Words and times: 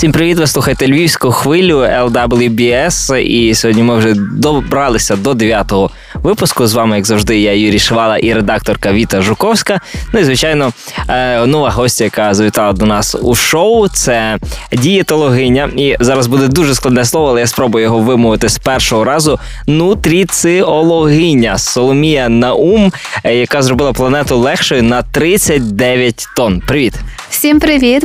Всім 0.00 0.12
привіт! 0.12 0.38
Ви 0.38 0.46
слухаєте 0.46 0.88
львівську 0.88 1.30
хвилю 1.30 1.78
LWBS. 1.78 3.16
І 3.16 3.54
сьогодні 3.54 3.82
ми 3.82 3.96
вже 3.96 4.14
добралися 4.14 5.16
до 5.16 5.32
9-го 5.32 5.90
випуску. 6.14 6.66
З 6.66 6.74
вами, 6.74 6.96
як 6.96 7.06
завжди, 7.06 7.40
я 7.40 7.52
Юрій 7.54 7.78
Шивала 7.78 8.18
і 8.18 8.32
редакторка 8.32 8.92
Віта 8.92 9.22
Жуковська. 9.22 9.80
Ну 10.12 10.20
і 10.20 10.24
звичайно, 10.24 10.72
е, 11.08 11.46
нова 11.46 11.70
гостя, 11.70 12.04
яка 12.04 12.34
завітала 12.34 12.72
до 12.72 12.86
нас 12.86 13.16
у 13.22 13.34
шоу. 13.34 13.88
Це 13.88 14.38
дієтологиня. 14.72 15.70
І 15.76 15.96
зараз 16.00 16.26
буде 16.26 16.48
дуже 16.48 16.74
складне 16.74 17.04
слово, 17.04 17.28
але 17.28 17.40
я 17.40 17.46
спробую 17.46 17.84
його 17.84 17.98
вимовити 17.98 18.48
з 18.48 18.58
першого 18.58 19.04
разу. 19.04 19.38
Нутріціологиня 19.66 21.58
Соломія 21.58 22.28
Наум, 22.28 22.92
е, 23.24 23.34
яка 23.34 23.62
зробила 23.62 23.92
планету 23.92 24.36
легшою 24.36 24.82
на 24.82 25.02
39 25.02 26.26
тонн. 26.36 26.62
Привіт! 26.66 26.94
Всім 27.30 27.60
привіт! 27.60 28.04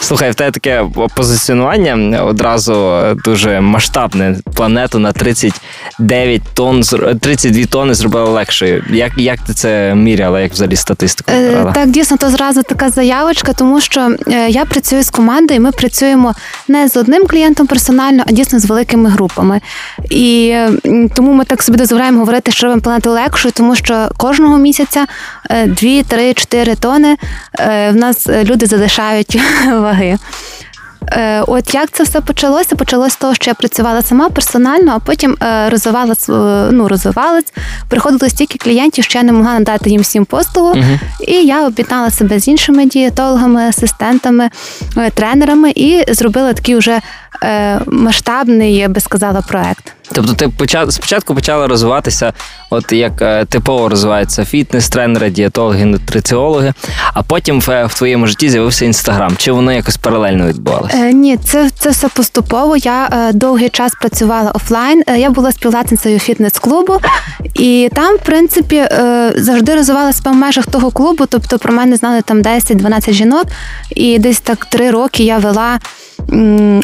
Слухай, 0.00 0.30
в 0.30 0.34
тебе 0.34 0.50
таке 0.50 0.84
позиціонування 1.16 2.22
одразу 2.24 3.00
дуже 3.24 3.60
масштабне. 3.60 4.36
Планету 4.54 4.98
на 4.98 5.12
39 5.12 6.42
тонн, 6.54 6.82
32 7.20 7.64
тонни 7.64 7.94
зробила 7.94 8.24
легшою. 8.24 8.84
Як 8.90 9.12
як 9.16 9.40
ти 9.40 9.54
це 9.54 9.94
міряла? 9.94 10.40
Як 10.40 10.52
взагалі 10.52 10.76
статистику? 10.76 11.32
Е, 11.32 11.70
так, 11.74 11.90
дійсно, 11.90 12.16
то 12.16 12.30
зразу 12.30 12.62
така 12.62 12.90
заявочка, 12.90 13.52
тому 13.52 13.80
що 13.80 14.16
е, 14.28 14.48
я 14.48 14.64
працюю 14.64 15.02
з 15.02 15.10
командою, 15.10 15.60
ми 15.60 15.72
працюємо 15.72 16.34
не 16.68 16.88
з 16.88 16.96
одним 16.96 17.26
клієнтом 17.26 17.66
персонально, 17.66 18.22
а 18.28 18.32
дійсно 18.32 18.58
з 18.58 18.64
великими 18.64 19.10
групами. 19.10 19.60
І 20.10 20.54
тому 21.14 21.32
ми 21.32 21.44
так 21.44 21.62
собі 21.62 21.78
дозволяємо 21.78 22.18
говорити, 22.18 22.52
що 22.52 22.66
робимо 22.66 22.82
планету 22.82 23.10
легшою, 23.10 23.52
тому 23.52 23.76
що 23.76 24.08
кожного 24.16 24.58
місяця 24.58 25.06
2, 25.66 26.02
3, 26.08 26.34
4 26.34 26.74
тони 26.74 27.16
е, 27.58 27.90
в 27.90 27.96
нас 27.96 28.28
люди 28.28 28.66
залишають 28.66 29.40
ваги. 29.82 30.18
Е, 31.08 31.42
от 31.46 31.74
як 31.74 31.90
це 31.90 32.04
все 32.04 32.20
почалося? 32.20 32.76
Почалося 32.76 33.10
з 33.10 33.16
того, 33.16 33.34
що 33.34 33.50
я 33.50 33.54
працювала 33.54 34.02
сама 34.02 34.28
персонально, 34.28 34.92
а 34.92 34.98
потім 34.98 35.36
е, 35.42 35.70
розвивала 35.70 36.14
ну, 36.72 36.88
розвивалась. 36.88 37.52
Приходило 37.88 38.30
стільки 38.30 38.58
клієнтів, 38.58 39.04
що 39.04 39.18
я 39.18 39.24
не 39.24 39.32
могла 39.32 39.52
надати 39.52 39.90
їм 39.90 40.00
всім 40.00 40.24
послугу. 40.24 40.74
uh 40.74 40.98
І 41.28 41.32
я 41.32 41.66
об'єднала 41.66 42.10
себе 42.10 42.40
з 42.40 42.48
іншими 42.48 42.86
дієтологами, 42.86 43.60
асистентами, 43.60 44.50
е, 44.96 45.10
тренерами 45.10 45.70
і 45.70 46.04
зробила 46.08 46.52
такий 46.52 46.76
вже 46.76 47.00
масштабний, 47.86 48.74
я 48.74 48.88
би 48.88 49.00
сказала, 49.00 49.40
проект. 49.40 49.92
Тобто, 50.12 50.32
ти 50.32 50.48
почав 50.48 50.92
спочатку 50.92 51.34
почала 51.34 51.66
розвиватися, 51.66 52.32
от 52.70 52.92
як 52.92 53.22
е, 53.22 53.44
типово 53.44 53.88
розвиваються 53.88 54.44
фітнес-тренери, 54.44 55.30
дієтологи, 55.30 55.84
нутриціологи, 55.84 56.72
а 57.14 57.22
потім 57.22 57.60
в, 57.60 57.86
в 57.86 57.94
твоєму 57.94 58.26
житті 58.26 58.48
з'явився 58.48 58.84
інстаграм. 58.84 59.36
Чи 59.36 59.52
воно 59.52 59.72
якось 59.72 59.96
паралельно 59.96 60.46
відбувалося? 60.46 60.96
Е, 60.96 61.12
ні, 61.12 61.36
це 61.36 61.70
це 61.78 61.90
все 61.90 62.08
поступово. 62.08 62.76
Я 62.76 63.06
е, 63.12 63.32
довгий 63.32 63.68
час 63.68 63.92
працювала 64.00 64.50
офлайн. 64.50 65.02
Е, 65.06 65.18
я 65.18 65.30
була 65.30 65.52
співвласницею 65.52 66.18
фітнес-клубу, 66.18 66.98
і 67.54 67.90
там, 67.94 68.16
в 68.16 68.20
принципі, 68.20 68.76
е, 68.76 69.32
завжди 69.36 69.74
розвивала 69.74 70.12
себе 70.12 70.30
в 70.30 70.34
межах 70.34 70.66
того 70.66 70.90
клубу. 70.90 71.26
Тобто 71.26 71.58
про 71.58 71.72
мене 71.72 71.96
знали 71.96 72.22
там 72.22 72.42
10-12 72.42 73.12
жінок, 73.12 73.44
і 73.90 74.18
десь 74.18 74.40
так 74.40 74.64
три 74.64 74.90
роки 74.90 75.24
я 75.24 75.38
вела 75.38 75.78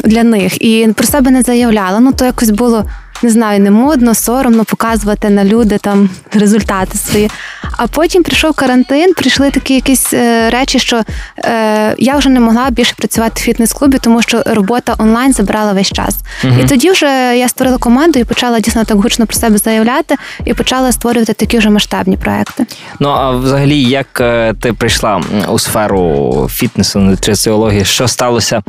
для 0.03 0.23
них 0.23 0.61
і 0.61 0.87
про 0.95 1.07
себе 1.07 1.31
не 1.31 1.41
заявляла. 1.41 1.99
Ну 1.99 2.13
то 2.13 2.25
якось 2.25 2.49
було 2.49 2.85
не 3.23 3.29
знаю, 3.29 3.59
не 3.59 3.71
модно, 3.71 4.15
соромно 4.15 4.65
показувати 4.65 5.29
на 5.29 5.45
люди 5.45 5.77
там 5.77 6.09
результати 6.33 6.97
свої. 6.97 7.29
А 7.77 7.87
потім 7.87 8.23
прийшов 8.23 8.53
карантин, 8.53 9.13
прийшли 9.13 9.51
такі 9.51 9.73
якісь 9.73 10.13
е, 10.13 10.49
речі, 10.49 10.79
що 10.79 11.01
е, 11.45 11.95
я 11.97 12.17
вже 12.17 12.29
не 12.29 12.39
могла 12.39 12.69
більше 12.69 12.93
працювати 12.97 13.33
в 13.35 13.43
фітнес-клубі, 13.43 13.97
тому 14.01 14.21
що 14.21 14.43
робота 14.45 14.95
онлайн 14.97 15.33
забрала 15.33 15.73
весь 15.73 15.91
час. 15.91 16.17
Угу. 16.43 16.53
І 16.63 16.67
тоді 16.67 16.91
вже 16.91 17.05
я 17.37 17.47
створила 17.47 17.77
команду 17.77 18.19
і 18.19 18.23
почала 18.23 18.59
дійсно 18.59 18.83
так 18.83 18.97
гучно 18.97 19.25
про 19.25 19.35
себе 19.35 19.57
заявляти, 19.57 20.15
і 20.45 20.53
почала 20.53 20.91
створювати 20.91 21.33
такі 21.33 21.57
вже 21.57 21.69
масштабні 21.69 22.17
проекти. 22.17 22.65
Ну 22.99 23.09
а 23.09 23.31
взагалі, 23.31 23.83
як 23.83 24.21
е, 24.21 24.53
ти 24.61 24.73
прийшла 24.73 25.21
у 25.49 25.59
сферу 25.59 26.47
фітнесу, 26.51 26.99
нутриціології, 26.99 27.85
що 27.85 28.07
сталося 28.07 28.61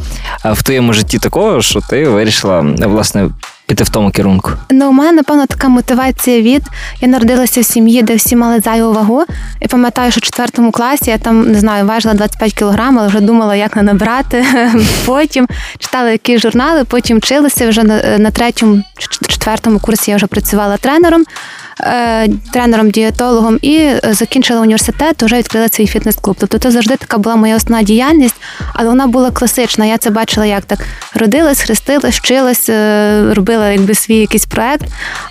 е, 0.44 0.53
в 0.60 0.62
твоєму 0.62 0.93
житті 0.93 1.19
такого, 1.19 1.62
що 1.62 1.81
ти 1.81 2.09
вирішила 2.09 2.60
власне 2.78 3.31
піти 3.70 3.84
в 3.84 3.88
тому 3.88 4.10
керунку? 4.10 4.50
Ну, 4.70 4.88
у 4.88 4.92
мене, 4.92 5.12
напевно, 5.12 5.47
така 5.47 5.69
мотивація 5.69 6.42
від 6.42 6.62
я 7.00 7.08
народилася 7.08 7.60
в 7.60 7.64
сім'ї, 7.64 8.03
де 8.03 8.14
всі 8.14 8.36
мали 8.36 8.60
зайву 8.60 8.92
вагу. 8.92 9.25
І 9.60 9.69
пам'ятаю, 9.69 10.10
що 10.10 10.19
в 10.19 10.22
четвертому 10.22 10.72
класі 10.72 11.10
я 11.10 11.19
там 11.19 11.53
не 11.53 11.60
знаю, 11.60 11.86
важила 11.86 12.14
25 12.14 12.53
кілограм, 12.53 12.98
але 12.98 13.09
вже 13.09 13.20
думала, 13.20 13.56
як 13.56 13.76
не 13.76 13.82
набрати. 13.82 14.44
Потім 15.06 15.48
читала 15.78 16.10
якісь 16.10 16.41
журнали, 16.41 16.84
потім 16.84 17.19
вчилася 17.19 17.69
вже 17.69 17.82
на, 17.82 18.19
на 18.19 18.30
третьому, 18.30 18.82
четвертому 19.28 19.78
курсі 19.78 20.10
я 20.10 20.16
вже 20.16 20.26
працювала 20.26 20.76
тренером. 20.76 21.25
Е, 21.82 22.28
тренером-дієтологом 22.53 23.59
і 23.62 23.76
е, 23.76 24.00
закінчила 24.04 24.60
університет, 24.60 25.22
вже 25.22 25.36
відкрила 25.36 25.69
свій 25.69 25.86
фітнес-клуб. 25.86 26.36
Тобто 26.41 26.59
це 26.59 26.70
завжди 26.70 26.97
така 26.97 27.19
була 27.19 27.36
моя 27.36 27.56
основна 27.56 27.82
діяльність, 27.82 28.36
але 28.72 28.88
вона 28.88 29.06
була 29.06 29.30
класична. 29.30 29.86
Я 29.86 29.98
це 29.98 30.10
бачила, 30.10 30.47
як 30.47 30.64
так 30.64 30.78
родилась, 31.14 31.60
хрестилась, 31.60 32.16
вчилась, 32.16 32.69
е, 32.69 33.34
робила 33.60 33.72
якби 33.72 33.94
свій 33.94 34.16
якийсь 34.16 34.47
проект. 34.47 34.84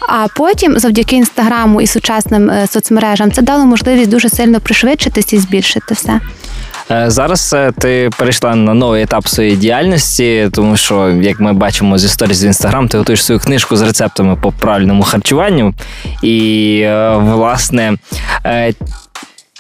А 0.10 0.28
потім, 0.36 0.80
завдяки 0.80 1.16
інстаграму 1.16 1.82
і 1.82 1.88
сучасним 1.88 2.52
соцмережам, 2.68 3.32
це 3.32 3.42
дало 3.42 3.66
можливість 3.66 4.10
дуже 4.10 4.30
сильно 4.30 4.60
пришвидшитись 4.60 5.34
і 5.34 5.40
збільшити 5.40 5.94
все. 5.94 6.20
Е, 6.92 7.10
зараз 7.10 7.54
е, 7.54 7.72
ти 7.80 8.10
перейшла 8.18 8.56
на 8.56 8.74
новий 8.74 9.04
етап 9.04 9.28
своєї 9.28 9.56
діяльності, 9.56 10.50
тому 10.54 10.78
що, 10.78 11.10
як 11.10 11.40
ми 11.40 11.54
бачимо 11.54 11.98
зі 11.98 12.10
сторіз 12.10 12.38
з 12.38 12.46
інстаграм, 12.46 12.88
ти 12.88 12.98
готуєш 12.98 13.26
свою 13.26 13.40
книжку 13.40 13.76
з 13.76 13.82
рецептами 13.82 14.36
по 14.36 14.52
правильному 14.52 15.04
харчуванню. 15.04 15.74
І, 16.24 16.80
е, 16.84 17.16
власне, 17.16 17.94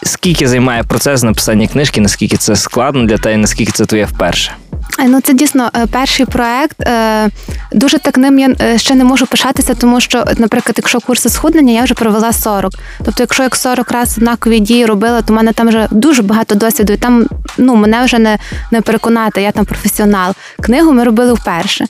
скільки 0.03 0.47
займає 0.47 0.83
процес 0.83 1.23
написання 1.23 1.67
книжки, 1.67 2.01
наскільки 2.01 2.37
це 2.37 2.55
складно 2.55 3.05
для 3.05 3.17
тебе, 3.17 3.37
наскільки 3.37 3.71
це 3.71 3.85
твоє 3.85 4.05
вперше? 4.05 4.51
Е, 4.99 5.07
ну, 5.07 5.21
це 5.21 5.33
дійсно 5.33 5.69
е, 5.75 5.85
перший 5.85 6.25
проект. 6.25 6.81
Е, 6.81 7.29
дуже 7.71 7.99
так 7.99 8.17
ним 8.17 8.39
я 8.39 8.77
ще 8.77 8.95
не 8.95 9.03
можу 9.03 9.25
пишатися, 9.25 9.73
тому 9.73 9.99
що, 9.99 10.23
наприклад, 10.37 10.75
якщо 10.77 10.99
курси 10.99 11.29
схуднення, 11.29 11.73
я 11.73 11.83
вже 11.83 11.93
провела 11.93 12.33
40. 12.33 12.73
Тобто, 13.05 13.23
якщо 13.23 13.43
як 13.43 13.55
40 13.55 13.91
разів 13.91 14.17
однакові 14.17 14.59
дії 14.59 14.85
робила, 14.85 15.21
то 15.21 15.33
в 15.33 15.35
мене 15.35 15.53
там 15.53 15.67
вже 15.67 15.87
дуже 15.91 16.21
багато 16.21 16.55
досвіду, 16.55 16.93
і 16.93 16.97
там 16.97 17.27
ну 17.57 17.75
мене 17.75 18.03
вже 18.03 18.19
не 18.19 18.37
не 18.71 18.81
переконати, 18.81 19.41
я 19.41 19.51
там 19.51 19.65
професіонал. 19.65 20.33
Книгу 20.61 20.93
ми 20.93 21.03
робили 21.03 21.33
вперше. 21.33 21.85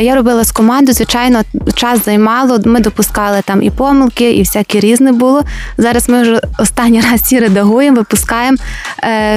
Я 0.00 0.14
робила 0.14 0.44
з 0.44 0.52
командою, 0.52 0.94
звичайно, 0.94 1.42
час 1.74 2.04
займало. 2.04 2.58
Ми 2.64 2.80
допускали 2.80 3.42
там 3.44 3.62
і 3.62 3.70
помилки, 3.70 4.32
і 4.32 4.42
всяке 4.42 4.80
різне 4.80 5.12
було. 5.12 5.44
Зараз 5.78 6.08
ми 6.08 6.22
вже 6.22 6.40
останній 6.58 7.00
раз 7.00 7.20
всі 7.20 7.38
редагуємо, 7.38 7.96
випускаємо. 7.96 8.58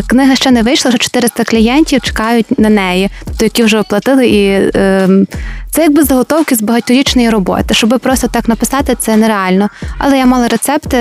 Книга 0.08 0.36
ще 0.36 0.52
не 0.52 0.64
вийшла, 0.64 0.90
вже 0.90 0.98
400 0.98 1.44
клієнтів 1.44 2.02
чекають 2.02 2.60
на 2.60 2.70
неї 2.70 2.99
тобто 3.26 3.46
які 3.46 3.64
вже 3.64 3.80
оплатили, 3.80 4.28
і 4.28 4.46
е, 4.76 5.10
це 5.72 5.82
якби 5.82 6.04
заготовки 6.04 6.56
з 6.56 6.62
багаторічної 6.62 7.30
роботи. 7.30 7.74
Щоб 7.74 8.00
просто 8.00 8.28
так 8.28 8.48
написати, 8.50 8.96
це 9.00 9.16
нереально. 9.16 9.70
Але 9.98 10.18
я 10.18 10.26
мала 10.26 10.48
рецепти, 10.48 10.98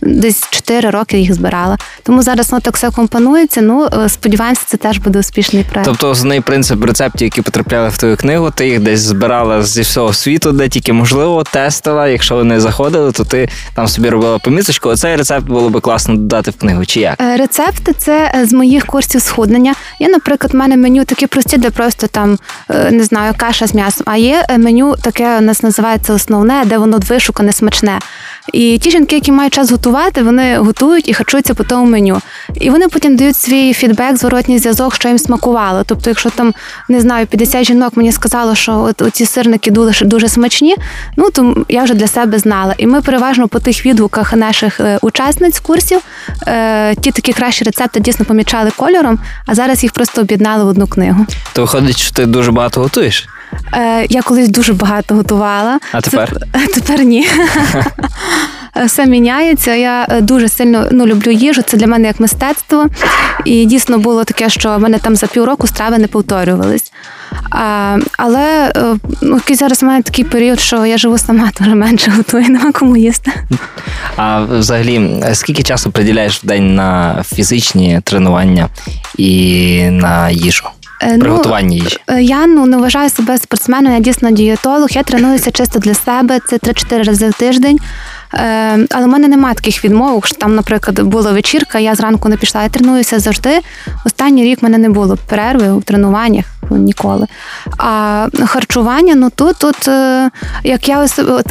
десь 0.00 0.48
4 0.50 0.90
роки 0.90 1.18
їх 1.18 1.34
збирала. 1.34 1.78
Тому 2.02 2.22
зараз 2.22 2.50
воно 2.50 2.60
так 2.60 2.76
все 2.76 2.90
компонується. 2.90 3.60
Ну 3.62 3.88
е, 4.04 4.08
сподіваємося, 4.08 4.62
це 4.66 4.76
теж 4.76 4.98
буде 4.98 5.18
успішний 5.18 5.64
проект. 5.64 5.88
Тобто, 5.88 6.10
основний 6.10 6.40
принцип 6.40 6.84
рецептів, 6.84 7.26
які 7.26 7.42
потрапляли 7.42 7.88
в 7.88 7.98
твою 7.98 8.16
книгу, 8.16 8.50
ти 8.50 8.68
їх 8.68 8.80
десь 8.80 9.00
збирала 9.00 9.62
зі 9.62 9.82
всього 9.82 10.12
світу, 10.12 10.52
де 10.52 10.68
тільки 10.68 10.92
можливо 10.92 11.44
тестила. 11.44 12.08
Якщо 12.08 12.34
вони 12.34 12.60
заходили, 12.60 13.12
то 13.12 13.24
ти 13.24 13.48
там 13.74 13.88
собі 13.88 14.08
робила 14.08 14.38
поміточку. 14.38 14.88
Оцей 14.88 15.16
рецепт 15.16 15.46
було 15.46 15.68
би 15.68 15.80
класно 15.80 16.16
додати 16.16 16.50
в 16.50 16.56
книгу. 16.56 16.84
Чи 16.84 17.00
як? 17.00 17.20
Е, 17.20 17.36
рецепти 17.36 17.92
це 17.92 18.42
з 18.44 18.52
моїх 18.52 18.86
курсів 18.86 19.22
схуднення. 19.22 19.74
Я, 19.98 20.08
наприклад, 20.08 20.52
в 20.52 20.56
мене 20.56 20.76
меню 20.76 21.04
такі 21.04 21.26
прості, 21.26 21.41
де 21.56 21.70
просто 21.70 22.06
там 22.06 22.38
е, 22.70 22.90
не 22.90 23.04
знаю, 23.04 23.34
каша 23.36 23.66
з 23.66 23.74
м'ясом. 23.74 24.04
А 24.06 24.16
є 24.16 24.46
меню 24.58 24.94
таке 25.02 25.38
у 25.38 25.40
нас 25.40 25.62
називається 25.62 26.14
основне, 26.14 26.62
де 26.66 26.78
воно 26.78 26.98
вишукане, 27.08 27.52
смачне. 27.52 27.98
І 28.52 28.78
ті 28.78 28.90
жінки, 28.90 29.14
які 29.14 29.32
мають 29.32 29.52
час 29.52 29.70
готувати, 29.70 30.22
вони 30.22 30.58
готують 30.58 31.08
і 31.08 31.14
харчуються 31.14 31.54
по 31.54 31.64
тому 31.64 31.90
меню. 31.90 32.20
І 32.54 32.70
вони 32.70 32.88
потім 32.88 33.16
дають 33.16 33.36
свій 33.36 33.74
фідбек, 33.74 34.16
зворотній 34.16 34.58
зв'язок, 34.58 34.94
що 34.94 35.08
їм 35.08 35.18
смакувало. 35.18 35.82
Тобто, 35.86 36.10
якщо 36.10 36.30
там 36.30 36.54
не 36.88 37.00
знаю, 37.00 37.26
50 37.26 37.64
жінок 37.64 37.96
мені 37.96 38.12
сказало, 38.12 38.54
що 38.54 38.78
от 38.78 39.14
ці 39.14 39.26
сирники 39.26 39.70
дуже 39.70 40.04
дуже 40.04 40.28
смачні, 40.28 40.76
ну 41.16 41.30
то 41.30 41.64
я 41.68 41.82
вже 41.82 41.94
для 41.94 42.06
себе 42.06 42.38
знала. 42.38 42.74
І 42.78 42.86
ми 42.86 43.02
переважно 43.02 43.48
по 43.48 43.58
тих 43.58 43.86
відгуках 43.86 44.32
наших 44.32 44.80
е, 44.80 44.98
учасниць 45.02 45.60
курсів 45.60 46.00
е, 46.46 46.94
ті 46.94 47.10
такі 47.10 47.32
кращі 47.32 47.64
рецепти 47.64 48.00
дійсно 48.00 48.24
помічали 48.24 48.70
кольором, 48.76 49.18
а 49.46 49.54
зараз 49.54 49.82
їх 49.82 49.92
просто 49.92 50.20
об'єднали 50.20 50.64
в 50.64 50.68
одну 50.68 50.86
книгу. 50.86 51.26
То 51.52 51.62
виходить, 51.62 51.98
що 51.98 52.12
ти 52.14 52.26
дуже 52.26 52.52
багато 52.52 52.80
готуєш. 52.80 53.28
Е, 53.74 54.06
Я 54.10 54.22
колись 54.22 54.48
дуже 54.48 54.72
багато 54.72 55.14
готувала. 55.14 55.78
А 55.92 56.00
тепер? 56.00 56.36
Тепер 56.74 57.04
ні. 57.04 57.26
все 58.86 59.06
міняється. 59.06 59.74
Я 59.74 60.06
дуже 60.20 60.48
сильно 60.48 60.86
ну, 60.92 61.06
люблю 61.06 61.30
їжу. 61.30 61.62
Це 61.62 61.76
для 61.76 61.86
мене 61.86 62.08
як 62.08 62.20
мистецтво. 62.20 62.86
І 63.44 63.64
дійсно 63.64 63.98
було 63.98 64.24
таке, 64.24 64.50
що 64.50 64.76
в 64.76 64.80
мене 64.80 64.98
там 64.98 65.16
за 65.16 65.26
півроку 65.26 65.66
страви 65.66 65.98
не 65.98 66.06
повторювались. 66.06 66.92
А, 67.50 67.98
Але 68.18 68.72
ну, 69.22 69.40
зараз 69.50 69.82
в 69.82 69.86
мене 69.86 70.02
такий 70.02 70.24
період, 70.24 70.60
що 70.60 70.86
я 70.86 70.98
живу 70.98 71.18
сама, 71.18 71.50
дуже 71.60 71.74
менше 71.74 72.10
готую, 72.10 72.44
нема 72.48 72.72
кому 72.72 72.96
їсти. 72.96 73.32
А 74.16 74.40
взагалі, 74.40 75.24
скільки 75.32 75.62
часу 75.62 75.90
приділяєш 75.90 76.44
в 76.44 76.46
день 76.46 76.74
на 76.74 77.22
фізичні 77.34 78.00
тренування 78.04 78.68
і 79.18 79.82
на 79.90 80.30
їжу? 80.30 80.64
Е, 81.02 81.18
Приготування 81.18 81.76
їжі? 81.76 81.98
Ну, 82.08 82.18
я 82.18 82.46
ну 82.46 82.66
не 82.66 82.76
вважаю 82.76 83.10
себе 83.10 83.38
спортсменом, 83.38 83.92
я 83.92 84.00
дійсно 84.00 84.30
дієтолог. 84.30 84.88
Я 84.90 85.02
тренуюся 85.02 85.50
чисто 85.50 85.78
для 85.78 85.94
себе. 85.94 86.40
Це 86.48 86.56
3-4 86.56 87.04
рази 87.04 87.28
в 87.28 87.32
тиждень. 87.32 87.78
Е, 88.34 88.86
але 88.90 89.06
в 89.06 89.08
мене 89.08 89.28
немає 89.28 89.54
таких 89.54 89.84
відмовок, 89.84 90.26
що 90.26 90.36
там, 90.36 90.54
наприклад, 90.54 91.00
була 91.00 91.32
вечірка, 91.32 91.78
я 91.78 91.94
зранку 91.94 92.28
не 92.28 92.36
пішла. 92.36 92.62
Я 92.62 92.68
тренуюся 92.68 93.18
завжди. 93.18 93.60
Останній 94.06 94.44
рік 94.44 94.62
в 94.62 94.64
мене 94.64 94.78
не 94.78 94.90
було 94.90 95.18
перерви 95.28 95.70
у 95.70 95.80
тренуваннях 95.80 96.44
ніколи. 96.78 97.26
А 97.78 98.26
харчування, 98.46 99.14
ну 99.14 99.30
тут, 99.36 99.56
тут 99.56 99.88
е, 99.88 100.30
як 100.64 100.88
я 100.88 101.06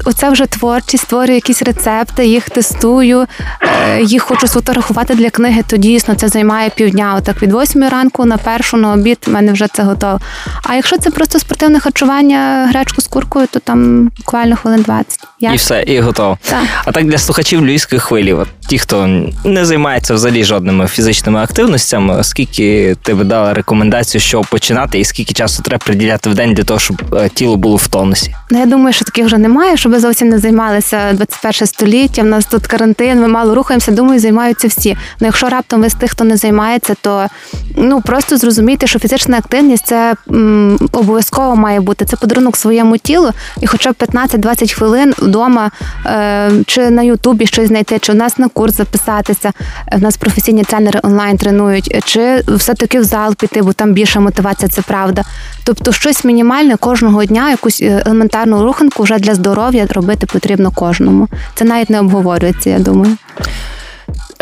оце 0.06 0.30
вже 0.30 0.46
творчість, 0.46 1.04
створюю 1.04 1.36
якісь 1.36 1.62
рецепти, 1.62 2.26
їх 2.28 2.50
тестую, 2.50 3.26
е, 3.62 4.02
їх 4.04 4.24
хочу 4.24 4.48
сфотографувати 4.48 5.16
для 5.16 5.30
книги, 5.30 5.64
то 5.68 5.78
дійсно 5.78 6.16
це 6.16 6.28
займає 6.28 6.70
півдня. 6.70 7.16
Отак 7.18 7.42
від 7.42 7.54
8 7.54 7.90
ранку 7.90 8.26
на 8.26 8.38
першу 8.38 8.78
на 8.78 8.94
обід 8.94 9.18
в 9.28 9.32
мене 9.32 9.52
вже 9.52 9.68
це 9.68 9.84
готово. 9.84 10.20
А 10.64 10.76
якщо 10.76 10.98
це 10.98 11.12
просто 11.12 11.40
спортивне 11.40 11.80
харчування, 11.80 12.68
гречку 12.70 13.02
з 13.02 13.08
куркою, 13.08 13.48
то 13.52 13.60
там 13.60 14.12
буквально 14.18 14.56
хвилин 14.56 14.82
20. 14.82 15.20
Як? 15.40 15.54
І 15.54 15.58
все, 15.58 15.84
і 15.88 16.00
готово. 16.00 16.38
Так. 16.42 16.64
А 16.86 16.92
так 16.92 17.06
для 17.06 17.18
слухачів 17.18 17.66
львівської 17.66 18.00
хвилі, 18.00 18.34
от 18.34 18.48
ті, 18.68 18.80
хто 18.80 19.08
не 19.46 19.66
займається 19.66 20.14
взагалі 20.14 20.44
жодними 20.44 20.88
фізичними 20.88 21.40
активностями, 21.40 22.24
скільки 22.24 22.96
ти 23.02 23.14
би 23.14 23.24
дала 23.24 23.54
рекомендацію, 23.54 24.22
що 24.22 24.42
починати, 24.42 25.00
і 25.00 25.06
скільки 25.12 25.34
часу 25.34 25.64
треба 25.64 25.84
приділяти 25.86 26.30
в 26.30 26.34
день 26.34 26.54
для 26.54 26.64
того, 26.64 26.80
щоб 26.80 27.16
е, 27.16 27.30
тіло 27.30 27.58
було 27.58 27.76
в 27.76 27.88
тонусі? 27.88 28.36
Ну, 28.52 28.60
я 28.60 28.66
думаю, 28.66 28.94
що 28.94 29.06
таких 29.06 29.26
вже 29.26 29.38
немає, 29.38 29.78
щоб 29.78 30.00
зовсім 30.00 30.30
не 30.30 30.40
займалися 30.40 31.14
21 31.14 31.68
століття. 31.68 32.22
У 32.22 32.26
нас 32.26 32.46
тут 32.46 32.68
карантин, 32.68 33.22
ми 33.22 33.28
мало 33.28 33.56
рухаємося. 33.56 33.92
Думаю, 33.92 34.20
займаються 34.20 34.68
всі. 34.68 34.98
Ну 35.20 35.28
якщо 35.28 35.50
раптом 35.50 35.82
ви 35.82 35.90
з 35.90 35.94
тих, 35.94 36.12
хто 36.12 36.24
не 36.24 36.38
займається, 36.38 36.96
то 37.02 37.28
ну 37.76 38.02
просто 38.02 38.38
зрозумійте, 38.38 38.88
що 38.88 39.00
фізична 39.00 39.38
активність 39.38 39.86
це 39.86 40.16
м, 40.32 40.78
обов'язково 40.92 41.56
має 41.56 41.80
бути. 41.80 42.06
Це 42.06 42.18
подарунок 42.18 42.58
своєму 42.58 42.98
тілу, 42.98 43.32
і 43.62 43.68
хоча 43.68 43.92
б 43.92 43.96
15-20 44.00 44.74
хвилин 44.74 45.14
вдома 45.18 45.72
е, 46.06 46.52
чи 46.68 46.90
на 46.90 47.02
Ютубі 47.02 47.46
щось 47.46 47.68
знайти, 47.68 48.00
чи 48.00 48.12
у 48.12 48.16
нас 48.16 48.38
на 48.38 48.48
курс 48.48 48.78
записатися. 48.78 49.52
У 49.94 50.00
нас 50.00 50.18
професійні 50.18 50.64
тренери 50.64 51.00
онлайн 51.04 51.38
тренують, 51.38 52.04
чи 52.06 52.44
все-таки 52.48 53.00
в 53.00 53.04
зал 53.04 53.36
піти, 53.36 53.62
бо 53.62 53.74
там 53.74 53.94
більша 53.94 54.20
мотивація, 54.20 54.70
це 54.70 54.82
правда. 54.92 55.24
Тобто, 55.64 55.92
щось 55.92 56.26
мінімальне 56.26 56.76
кожного 56.76 57.26
дня, 57.26 57.50
якусь 57.50 57.82
е, 57.82 58.04
елементарну 58.06 58.64
руханку 58.64 59.04
вже 59.04 59.20
для 59.20 59.36
здоров'я 59.36 59.86
робити 59.90 60.26
потрібно 60.26 60.72
кожному. 60.72 61.28
Це 61.56 61.66
навіть 61.66 61.90
не 61.90 62.00
обговорюється, 62.00 62.70
я 62.70 62.80
думаю. 62.80 63.18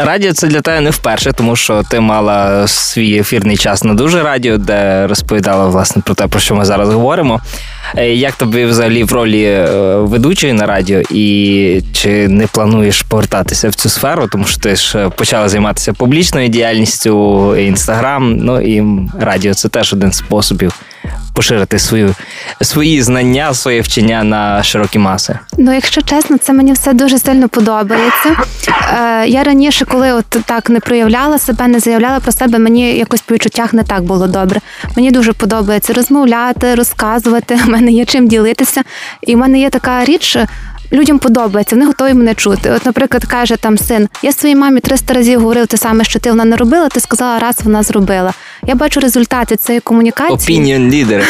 Радіо 0.05 0.33
це 0.33 0.47
для 0.47 0.61
тебе 0.61 0.81
не 0.81 0.89
вперше, 0.89 1.31
тому 1.31 1.55
що 1.55 1.83
ти 1.89 1.99
мала 1.99 2.67
свій 2.67 3.17
ефірний 3.17 3.57
час 3.57 3.83
на 3.83 3.93
дуже 3.93 4.23
радіо, 4.23 4.57
де 4.57 5.07
розповідала 5.07 5.67
власне 5.67 6.01
про 6.05 6.15
те, 6.15 6.27
про 6.27 6.39
що 6.39 6.55
ми 6.55 6.65
зараз 6.65 6.89
говоримо. 6.89 7.41
Е, 7.97 8.15
як 8.15 8.33
тобі 8.33 8.65
взагалі 8.65 9.03
в 9.03 9.11
ролі 9.11 9.43
е, 9.43 9.65
ведучої 9.95 10.53
на 10.53 10.65
радіо, 10.65 11.01
і 11.09 11.81
чи 11.93 12.27
не 12.27 12.47
плануєш 12.47 13.01
повертатися 13.01 13.69
в 13.69 13.75
цю 13.75 13.89
сферу, 13.89 14.27
тому 14.31 14.45
що 14.45 14.59
ти 14.59 14.75
ж 14.75 15.09
почала 15.09 15.49
займатися 15.49 15.93
публічною 15.93 16.47
діяльністю, 16.47 17.55
інстаграм, 17.55 18.37
ну 18.37 18.61
і 18.61 18.83
радіо 19.19 19.53
це 19.53 19.69
теж 19.69 19.93
один 19.93 20.11
з 20.11 20.17
способів 20.17 20.73
поширити 21.33 21.79
свою, 21.79 22.15
свої 22.61 23.01
знання, 23.01 23.53
своє 23.53 23.81
вчення 23.81 24.23
на 24.23 24.63
широкі 24.63 24.99
маси? 24.99 25.39
Ну, 25.57 25.73
якщо 25.73 26.01
чесно, 26.01 26.37
це 26.37 26.53
мені 26.53 26.73
все 26.73 26.93
дуже 26.93 27.19
сильно 27.19 27.49
подобається. 27.49 28.29
Е, 28.93 29.27
Я 29.27 29.43
раніше, 29.43 29.85
коли 29.85 30.13
от 30.13 30.25
так 30.25 30.69
не 30.69 30.79
проявляла 30.79 31.39
себе, 31.39 31.67
не 31.67 31.79
заявляла 31.79 32.19
про 32.19 32.31
себе, 32.31 32.59
мені 32.59 32.97
якось 32.97 33.21
по 33.21 33.33
відчуттях 33.35 33.73
не 33.73 33.83
так 33.83 34.03
було 34.03 34.27
добре. 34.27 34.59
Мені 34.95 35.11
дуже 35.11 35.33
подобається 35.33 35.93
розмовляти, 35.93 36.75
розказувати. 36.75 37.59
У 37.67 37.69
мене 37.69 37.91
є 37.91 38.05
чим 38.05 38.27
ділитися. 38.27 38.81
І 39.21 39.35
в 39.35 39.37
мене 39.37 39.59
є 39.59 39.69
така 39.69 40.05
річ. 40.05 40.37
Людям 40.91 41.19
подобається, 41.19 41.75
вони 41.75 41.87
готові 41.87 42.13
мене 42.13 42.35
чути. 42.35 42.71
От, 42.71 42.85
наприклад, 42.85 43.25
каже 43.25 43.55
там 43.55 43.77
син: 43.77 44.09
я 44.23 44.31
своїй 44.31 44.55
мамі 44.55 44.79
300 44.79 45.13
разів 45.13 45.39
говорив 45.39 45.67
те 45.67 45.77
саме, 45.77 46.03
що 46.03 46.19
ти 46.19 46.29
вона 46.29 46.45
не 46.45 46.55
робила, 46.55 46.89
ти 46.89 46.99
сказала, 46.99 47.39
раз 47.39 47.55
вона 47.63 47.83
зробила. 47.83 48.33
Я 48.67 48.75
бачу 48.75 48.99
результати 48.99 49.55
цієї 49.55 49.79
комунікації. 49.79 50.59
Opinion 50.59 50.89
leader. 50.89 51.23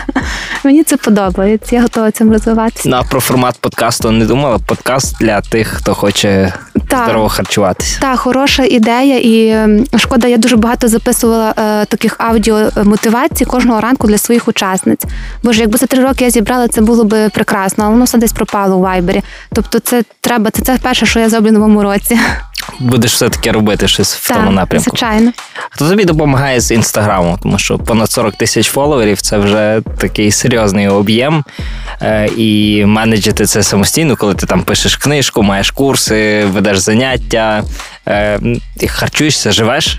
Мені 0.64 0.82
це 0.84 0.96
подобається. 0.96 1.76
Я 1.76 1.82
готова 1.82 2.10
цим 2.10 2.32
розвиватися. 2.32 2.88
Ну, 2.88 2.96
а 2.96 3.02
про 3.02 3.20
формат 3.20 3.58
подкасту 3.60 4.10
не 4.10 4.24
думала. 4.24 4.58
Подкаст 4.66 5.16
для 5.20 5.40
тих, 5.40 5.68
хто 5.68 5.94
хоче 5.94 6.52
так. 6.88 7.04
здорово 7.04 7.28
харчуватися. 7.28 8.00
Так, 8.00 8.18
хороша 8.18 8.64
ідея, 8.64 9.18
і 9.18 9.66
шкода, 9.98 10.28
я 10.28 10.36
дуже 10.36 10.56
багато 10.56 10.88
записувала 10.88 11.54
е, 11.58 11.84
таких 11.84 12.16
аудіомотивацій 12.18 13.44
кожного 13.44 13.80
ранку 13.80 14.06
для 14.06 14.18
своїх 14.18 14.48
учасниць. 14.48 15.04
Боже, 15.42 15.60
якби 15.60 15.78
за 15.78 15.86
три 15.86 16.04
роки 16.04 16.24
я 16.24 16.30
зібрала, 16.30 16.68
це 16.68 16.80
було 16.80 17.04
б 17.04 17.28
прекрасно, 17.28 17.84
а 17.84 17.88
воно 17.88 18.04
все 18.04 18.18
десь 18.18 18.32
пропало 18.32 18.76
у 18.76 18.80
вайбері. 18.92 19.22
Тобто, 19.54 19.78
це 19.78 20.04
треба, 20.20 20.50
це 20.50 20.62
це 20.62 20.78
перше, 20.82 21.06
що 21.06 21.20
я 21.20 21.28
зроблю 21.28 21.48
в 21.48 21.52
новому 21.52 21.82
році. 21.82 22.18
Будеш 22.80 23.12
все-таки 23.14 23.50
робити 23.50 23.88
щось 23.88 24.14
в 24.14 24.28
так, 24.28 24.36
тому 24.36 24.50
напрямку. 24.50 24.90
Звичайно. 24.90 25.32
Хто 25.70 25.88
тобі 25.88 26.04
допомагає 26.04 26.60
з 26.60 26.70
інстаграму, 26.70 27.38
тому 27.42 27.58
що 27.58 27.78
понад 27.78 28.10
40 28.10 28.36
тисяч 28.36 28.68
фоловерів 28.68 29.20
це 29.20 29.38
вже 29.38 29.82
такий 29.98 30.30
серйозний 30.30 30.88
об'єм. 30.88 31.44
Е, 32.02 32.28
і 32.36 32.84
менеджити 32.86 33.46
це 33.46 33.62
самостійно, 33.62 34.16
коли 34.16 34.34
ти 34.34 34.46
там 34.46 34.62
пишеш 34.62 34.96
книжку, 34.96 35.42
маєш 35.42 35.70
курси, 35.70 36.44
ведеш 36.44 36.78
заняття, 36.78 37.62
е, 38.08 38.40
харчуєшся, 38.88 39.52
живеш. 39.52 39.98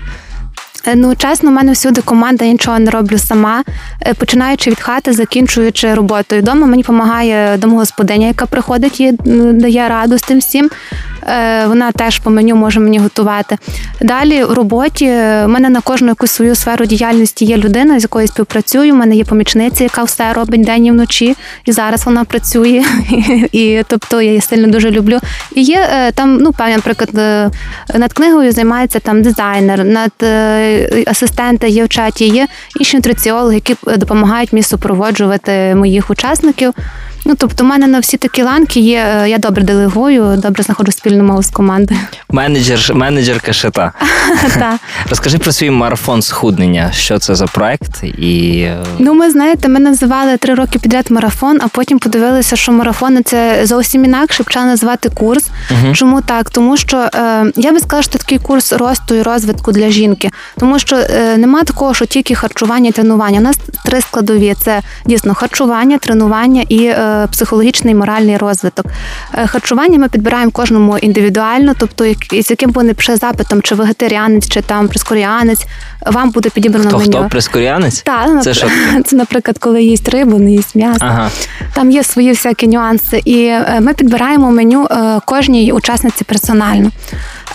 Е, 0.86 0.94
ну, 0.94 1.14
чесно, 1.16 1.50
у 1.50 1.52
мене 1.52 1.72
всюди 1.72 2.00
команда, 2.00 2.44
я 2.44 2.52
нічого 2.52 2.78
не 2.78 2.90
роблю 2.90 3.18
сама. 3.18 3.64
Е, 4.06 4.14
починаючи 4.14 4.70
від 4.70 4.80
хати, 4.80 5.12
закінчуючи 5.12 5.94
роботою. 5.94 6.42
Дома 6.42 6.66
мені 6.66 6.82
допомагає 6.82 7.56
домогосподиня, 7.58 8.26
яка 8.26 8.46
приходить 8.46 9.00
і 9.00 9.12
дає 9.52 9.88
раду 9.88 10.18
з 10.18 10.22
тим 10.22 10.38
всім. 10.38 10.70
Е, 11.28 11.66
вона 11.66 11.92
теж 11.92 12.18
по 12.18 12.30
меню 12.30 12.56
може 12.56 12.80
мені 12.80 12.98
готувати. 12.98 13.58
Далі 14.00 14.44
в 14.44 14.52
роботі 14.52 15.06
в 15.06 15.46
мене 15.46 15.68
на 15.68 15.80
кожну 15.80 16.08
якусь 16.08 16.30
свою 16.30 16.54
сферу 16.54 16.86
діяльності 16.86 17.44
є 17.44 17.56
людина, 17.56 18.00
з 18.00 18.02
якою 18.02 18.28
співпрацюю. 18.28 18.94
У 18.94 18.96
мене 18.96 19.16
є 19.16 19.24
помічниця, 19.24 19.84
яка 19.84 20.02
все 20.02 20.32
робить 20.32 20.64
день 20.64 20.86
і 20.86 20.90
вночі, 20.90 21.36
і 21.64 21.72
зараз 21.72 22.06
вона 22.06 22.24
працює. 22.24 22.84
І 23.52 23.82
тобто 23.88 24.22
я 24.22 24.28
її 24.28 24.40
сильно 24.40 24.68
дуже 24.68 24.90
люблю. 24.90 25.18
І 25.54 25.62
є 25.62 26.10
там, 26.14 26.38
ну 26.38 26.52
певні, 26.52 26.76
наприклад, 26.76 27.10
над 27.94 28.12
книгою 28.12 28.52
займається 28.52 28.98
там 29.00 29.22
дизайнер, 29.22 29.84
над 29.84 30.12
асистенти 31.06 31.68
є 31.68 31.84
в 31.84 31.88
чаті, 31.88 32.28
є 32.28 32.46
інші 32.80 32.96
нутриціологи, 32.96 33.54
які 33.54 33.76
допомагають 33.96 34.52
мені 34.52 34.62
супроводжувати 34.62 35.74
моїх 35.74 36.10
учасників. 36.10 36.74
Ну 37.26 37.34
тобто, 37.38 37.64
у 37.64 37.66
мене 37.66 37.86
на 37.86 37.98
всі 37.98 38.16
такі 38.16 38.42
ланки 38.42 38.80
є. 38.80 39.06
Е, 39.22 39.28
я 39.28 39.38
добре 39.38 39.62
делегую, 39.62 40.36
добре 40.36 40.62
знаходжу 40.62 40.92
спільну 40.92 41.24
мову 41.24 41.42
з 41.42 41.50
командою. 41.50 42.00
Менеджер, 42.30 42.94
менеджерка 42.94 43.52
шита. 43.52 43.92
Розкажи 45.10 45.38
про 45.38 45.52
свій 45.52 45.70
марафон 45.70 46.22
схуднення. 46.22 46.92
Що 46.92 47.18
це 47.18 47.34
за 47.34 47.46
проект? 47.46 48.04
І 48.04 48.60
е, 48.60 48.84
ну, 48.98 49.14
ми 49.14 49.30
знаєте, 49.30 49.68
ми 49.68 49.80
називали 49.80 50.36
три 50.36 50.54
роки 50.54 50.78
підряд 50.78 51.10
марафон, 51.10 51.58
а 51.62 51.68
потім 51.68 51.98
подивилися, 51.98 52.56
що 52.56 52.72
марафони 52.72 53.22
це 53.22 53.66
зовсім 53.66 54.04
інакше, 54.04 54.42
почали 54.42 54.66
називати 54.66 55.08
курс. 55.08 55.44
Угу. 55.70 55.94
Чому 55.94 56.20
так? 56.20 56.50
Тому 56.50 56.76
що 56.76 56.96
е, 57.14 57.52
я 57.56 57.72
би 57.72 57.78
сказала, 57.78 58.02
що 58.02 58.18
такий 58.18 58.38
курс 58.38 58.72
росту 58.72 59.14
і 59.14 59.22
розвитку 59.22 59.72
для 59.72 59.90
жінки, 59.90 60.30
тому 60.58 60.78
що 60.78 60.96
е, 60.96 61.36
нема 61.36 61.62
такого, 61.64 61.94
що 61.94 62.06
тільки 62.06 62.34
харчування 62.34 62.88
і 62.88 62.92
тренування. 62.92 63.38
У 63.38 63.42
нас 63.42 63.58
три 63.84 64.00
складові: 64.00 64.54
це 64.60 64.82
дійсно 65.06 65.34
харчування, 65.34 65.98
тренування 65.98 66.64
і. 66.68 66.94
Психологічний 67.32 67.94
моральний 67.94 68.36
розвиток. 68.36 68.86
Е, 69.34 69.46
харчування 69.46 69.98
ми 69.98 70.08
підбираємо 70.08 70.50
кожному 70.50 70.98
індивідуально, 70.98 71.74
тобто 71.78 72.04
з 72.42 72.50
яким 72.50 72.70
буде 72.70 72.86
напише 72.86 73.16
запитом, 73.16 73.62
чи 73.62 73.74
вегетаріанець, 73.74 74.48
чи 74.48 74.60
там 74.60 74.88
прескоріанець, 74.88 75.66
вам 76.06 76.30
буде 76.30 76.48
підібрано 76.48 76.88
хто, 76.88 76.98
меню. 76.98 77.10
Хто 77.10 77.28
прескоріанець? 77.28 78.02
Так, 78.02 78.42
це, 78.42 78.54
що? 78.54 78.66
це, 79.04 79.16
наприклад, 79.16 79.58
коли 79.58 79.82
їсть 79.82 80.08
рибу, 80.08 80.38
не 80.38 80.52
їсть 80.52 80.74
м'ясо. 80.74 80.98
Ага. 81.00 81.30
Там 81.74 81.90
є 81.90 82.04
свої 82.04 82.30
всякі 82.30 82.68
нюанси. 82.68 83.22
І 83.24 83.44
е, 83.44 83.78
ми 83.80 83.94
підбираємо 83.94 84.50
меню 84.50 84.88
е, 84.90 85.20
кожній 85.26 85.72
учасниці 85.72 86.24
персонально. 86.24 86.90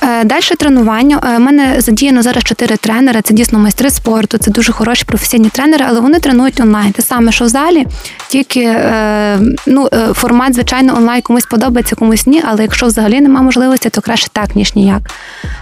Е, 0.01 0.23
Далі 0.23 0.41
тренування. 0.57 1.35
У 1.37 1.39
мене 1.39 1.75
задіяно 1.81 2.21
зараз 2.21 2.43
чотири 2.43 2.77
тренери. 2.77 3.21
Це 3.21 3.33
дійсно 3.33 3.59
майстри 3.59 3.89
спорту, 3.89 4.37
це 4.37 4.51
дуже 4.51 4.71
хороші 4.71 5.03
професійні 5.05 5.49
тренери, 5.49 5.85
але 5.89 5.99
вони 5.99 6.19
тренують 6.19 6.59
онлайн. 6.59 6.91
Те 6.91 7.01
саме, 7.01 7.31
що 7.31 7.45
в 7.45 7.47
залі, 7.47 7.87
тільки 8.27 8.59
е, 8.61 9.39
ну, 9.67 9.89
формат, 10.13 10.53
звичайно, 10.53 10.97
онлайн 10.97 11.21
комусь 11.21 11.45
подобається, 11.45 11.95
комусь 11.95 12.27
ні. 12.27 12.43
Але 12.47 12.61
якщо 12.61 12.85
взагалі 12.85 13.21
немає 13.21 13.45
можливості, 13.45 13.89
то 13.89 14.01
краще 14.01 14.27
так, 14.33 14.55
ніж 14.55 14.75
ніяк. 14.75 15.01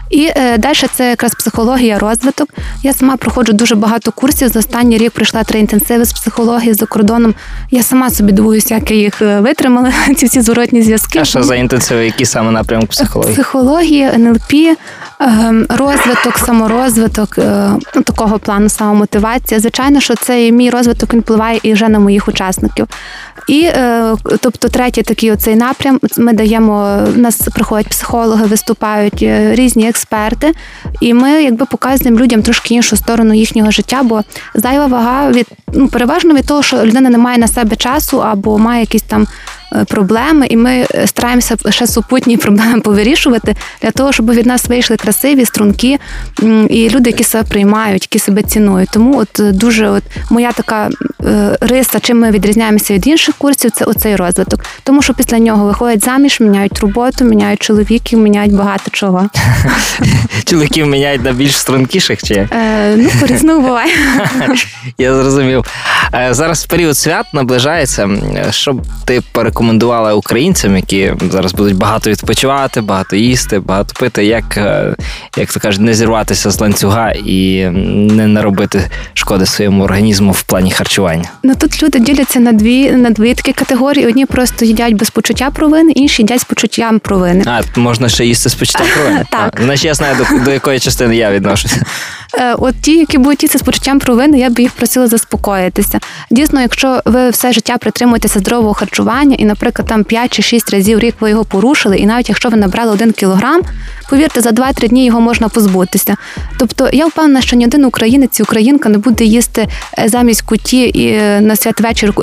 І 0.10 0.32
далі 0.58 0.76
це 0.94 1.10
якраз 1.10 1.34
психологія, 1.34 2.00
розвиток. 2.00 2.50
Я 2.84 2.94
сама 2.94 3.18
проходжу 3.18 3.54
дуже 3.54 3.76
багато 3.76 4.12
курсів. 4.12 4.48
За 4.50 4.60
останній 4.60 4.98
рік 4.98 5.12
прийшла 5.12 5.44
три 5.44 5.60
інтенсиви 5.60 6.06
з 6.06 6.14
психології 6.14 6.74
за 6.74 6.86
кордоном. 6.86 7.36
Я 7.72 7.84
сама 7.84 8.10
собі 8.10 8.32
дивуюся, 8.32 8.76
як 8.76 8.92
я 8.92 8.98
їх 8.98 9.22
витримала, 9.22 9.92
ці 10.16 10.26
всі 10.26 10.42
зворотні 10.42 10.82
зв'язки. 10.82 11.20
А 11.20 11.26
що 11.26 11.44
за 11.44 11.56
інтенсиви? 11.56 12.06
Які 12.06 12.26
саме 12.26 12.52
напрямок 12.52 12.90
психології? 12.90 13.34
Психологія, 13.34 14.17
НЛП, 14.18 14.78
ем, 15.20 15.66
розвиток, 15.70 16.38
саморозвиток, 16.38 17.38
е, 17.38 17.70
ну, 17.96 18.02
такого 18.02 18.40
плану 18.40 18.70
самомотивація. 18.70 19.60
Звичайно, 19.60 20.00
що 20.00 20.16
цей 20.16 20.52
мій 20.52 20.70
розвиток 20.70 21.14
він 21.14 21.20
впливає 21.20 21.60
і 21.64 21.74
вже 21.74 21.90
на 21.90 22.00
моїх 22.00 22.28
учасників. 22.28 22.88
І 23.48 23.62
е, 23.62 24.16
тобто, 24.42 24.70
третій 24.70 25.02
такий 25.02 25.32
оцей 25.32 25.56
напрям. 25.56 26.00
Ми 26.18 26.34
даємо 26.34 27.00
нас 27.16 27.36
приходять 27.36 27.88
психологи, 27.88 28.46
виступають 28.46 29.24
е, 29.24 29.56
різні 29.56 29.90
експерти, 29.90 30.54
і 31.02 31.14
ми 31.14 31.44
якби 31.44 31.66
показуємо 31.66 32.20
людям 32.20 32.42
трошки 32.42 32.74
іншу 32.74 32.98
сторону 32.98 33.34
їхнього 33.34 33.72
життя, 33.72 34.04
бо 34.04 34.22
зайва 34.54 34.86
вага 34.86 35.32
від 35.32 35.48
ну 35.74 35.88
переважно 35.88 36.34
від 36.34 36.48
того, 36.48 36.64
що 36.64 36.86
людина 36.86 37.10
не 37.10 37.18
має 37.18 37.38
на 37.38 37.48
себе 37.48 37.76
часу 37.76 38.24
або 38.24 38.58
має 38.58 38.80
якісь 38.82 39.02
там. 39.02 39.28
Е, 39.76 39.86
проблеми, 39.86 40.48
і 40.50 40.58
ми 40.58 40.86
стараємося 41.06 41.56
ще 41.70 41.88
супутні 41.88 42.38
проблеми 42.38 42.80
повирішувати 42.80 43.56
для 43.82 43.92
того, 43.92 44.12
щоб 44.12 44.32
від 44.32 44.46
нас 44.46 44.66
вийшли 44.66 44.98
красиві, 44.98 45.46
струнки 45.46 46.00
і 46.70 46.90
люди, 46.90 47.10
які 47.10 47.24
себе 47.24 47.44
приймають, 47.50 48.04
які 48.04 48.20
себе 48.20 48.42
цінують. 48.42 48.90
Тому 48.94 49.18
от 49.18 49.58
дуже 49.58 49.90
от 49.90 50.04
моя 50.30 50.52
така 50.52 50.90
е, 51.24 51.58
риса, 51.62 52.00
чим 52.00 52.20
ми 52.20 52.32
відрізняємося 52.32 52.94
від 52.94 53.08
інших 53.08 53.36
курсів, 53.36 53.72
це 53.72 53.86
оцей 53.86 54.16
розвиток. 54.16 54.66
Тому 54.84 55.02
що 55.02 55.14
після 55.14 55.40
нього 55.40 55.66
виходять 55.66 56.04
заміж, 56.04 56.40
міняють 56.40 56.80
роботу, 56.80 57.26
міняють 57.26 57.62
чоловіків, 57.62 58.20
міняють 58.20 58.54
багато 58.54 58.92
чого. 58.92 59.30
Чоловіків 60.46 60.88
міняють 60.88 61.24
на 61.24 61.32
більш 61.32 61.58
стрункіших 61.58 62.24
чи 62.24 62.34
як? 62.34 62.52
Е, 62.52 62.96
Ну, 62.98 63.10
по 63.20 63.62
буває. 63.62 63.92
Я 64.98 65.16
зрозумів. 65.16 65.66
Е, 66.14 66.34
зараз 66.34 66.66
період 66.66 66.98
свят 66.98 67.26
наближається. 67.34 68.10
Щоб 68.50 68.82
ти 69.06 69.22
порекомендувала 69.58 70.14
українцям, 70.14 70.76
які 70.76 71.14
зараз 71.32 71.54
будуть 71.54 71.76
багато 71.76 72.10
відпочивати, 72.10 72.82
багато 72.82 73.16
їсти, 73.16 73.60
багато 73.60 73.94
пити, 74.00 74.26
як 74.26 74.58
е, 74.58 74.96
як 75.38 75.54
то 75.54 75.60
кажуть, 75.60 75.82
не 75.82 75.94
зірватися 75.94 76.52
з 76.52 76.60
ланцюга 76.60 77.12
і 77.12 77.66
не 78.12 78.28
наробити 78.28 78.90
шкоди 79.14 79.46
своєму 79.46 79.84
організму 79.84 80.32
в 80.32 80.42
плані 80.42 80.72
харчування? 80.72 81.30
Ну 81.44 81.56
тут 81.56 81.84
люди 81.84 82.00
діляться 82.00 82.40
на 82.40 82.52
дві 82.52 82.92
на 82.92 83.10
дві 83.10 83.34
такі 83.34 83.54
категорії. 83.54 84.08
Одні 84.08 84.26
просто 84.26 84.66
їдять 84.66 84.94
без 84.94 85.10
почуття 85.10 85.52
провини, 85.52 85.92
інші 85.92 86.22
їдять 86.22 86.42
з 86.42 86.44
почуттям 86.44 87.00
провини. 87.00 87.44
А 87.48 87.62
можна 87.80 88.10
ще 88.10 88.26
їсти 88.26 88.50
з 88.50 88.56
почуттям 88.56 88.88
провини? 88.96 89.26
Так. 89.32 89.60
Значить, 89.64 89.86
я 89.86 89.94
знаю 89.94 90.16
до, 90.16 90.46
до 90.46 90.52
якої 90.52 90.80
частини 90.80 91.16
я 91.16 91.32
відношуся. 91.32 91.82
Е, 92.34 92.54
от 92.54 92.76
ті, 92.82 92.98
які 92.98 93.18
будуть 93.18 93.58
з 93.58 93.62
почуттям 93.62 94.00
провини, 94.00 94.40
я 94.40 94.50
б 94.50 94.60
їх 94.60 94.72
просила 94.72 95.08
заспокоїтися. 95.08 96.00
Дійсно, 96.32 96.62
якщо 96.62 97.02
ви 97.06 97.30
все 97.30 97.54
життя 97.54 97.78
притримуєтеся 97.78 98.40
здорового 98.40 98.74
харчування, 98.74 99.36
і, 99.40 99.46
наприклад, 99.46 99.88
там 99.88 100.04
5 100.04 100.34
чи 100.34 100.42
6 100.42 100.70
разів 100.70 101.00
рік 101.00 101.16
ви 101.20 101.30
його 101.30 101.46
порушили, 101.46 101.98
і 101.98 102.06
навіть 102.06 102.30
якщо 102.30 102.50
ви 102.50 102.58
набрали 102.58 102.92
1 102.92 103.12
кілограм, 103.12 103.62
повірте, 104.10 104.42
за 104.42 104.50
2-3 104.50 104.88
дні 104.88 105.06
його 105.06 105.22
можна 105.22 105.50
позбутися. 105.50 106.16
Тобто 106.60 106.90
я 106.94 107.06
впевнена, 107.06 107.42
що 107.42 107.56
ні 107.56 107.66
один 107.66 107.86
українець 107.86 108.40
і 108.40 108.44
українка 108.44 108.90
не 108.90 108.98
буде 108.98 109.24
їсти 109.24 109.68
е, 110.00 110.10
замість 110.10 110.42
куті 110.42 110.82
і 110.82 111.08
е, 111.08 111.42
на 111.42 111.56
святвечір 111.56 112.14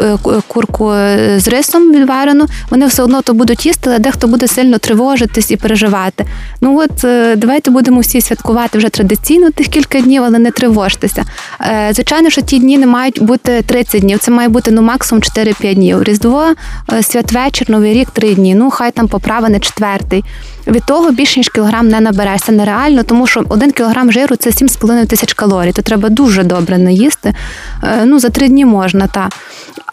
курку 0.48 0.90
з 1.36 1.48
рисом 1.48 1.92
відварену. 1.92 2.46
Вони 2.70 2.86
все 2.86 3.02
одно 3.02 3.22
то 3.22 3.34
будуть 3.34 3.66
їсти, 3.66 3.90
але 3.90 3.98
дехто 3.98 4.26
буде 4.26 4.48
сильно 4.48 4.78
тривожитись 4.78 5.50
і 5.50 5.56
переживати. 5.56 6.26
Ну 6.60 6.78
от 6.78 7.06
давайте 7.38 7.70
будемо 7.70 8.00
всі 8.00 8.20
святкувати 8.20 8.78
вже 8.78 8.88
традиційно 8.88 9.50
тих 9.50 9.68
кілька 9.68 9.93
днів, 10.02 10.22
але 10.24 10.38
не 10.38 10.50
тривожтеся. 10.50 11.24
Е, 11.60 11.90
звичайно, 11.92 12.30
що 12.30 12.40
ті 12.40 12.58
дні 12.58 12.78
не 12.78 12.86
мають 12.86 13.22
бути 13.22 13.62
30 13.62 14.00
днів. 14.00 14.18
Це 14.18 14.30
має 14.30 14.48
бути 14.48 14.70
ну 14.70 14.82
максимум 14.82 15.22
4-5 15.22 15.74
днів. 15.74 16.02
Різдво, 16.02 16.54
е, 16.92 17.02
святвечір, 17.02 17.70
новий 17.70 17.94
рік 17.94 18.10
3 18.10 18.34
дні. 18.34 18.54
Ну 18.54 18.70
хай 18.70 18.90
там 18.90 19.08
поправи 19.08 19.48
не 19.48 19.60
четвертий. 19.60 20.24
Від 20.66 20.84
того 20.86 21.10
більше 21.10 21.40
ніж 21.40 21.48
кілограм 21.48 21.88
не 21.88 22.00
наберешся. 22.00 22.52
Нереально, 22.52 23.02
тому 23.02 23.26
що 23.26 23.44
один 23.48 23.72
кілограм 23.72 24.12
жиру 24.12 24.36
це 24.36 24.50
7,5 24.50 25.06
тисяч 25.06 25.32
калорій. 25.32 25.72
То 25.72 25.82
треба 25.82 26.08
дуже 26.08 26.42
добре 26.42 26.78
наїсти. 26.78 27.34
Е, 27.82 28.04
ну 28.04 28.18
за 28.18 28.28
три 28.28 28.48
дні 28.48 28.64
можна 28.64 29.06
та. 29.06 29.28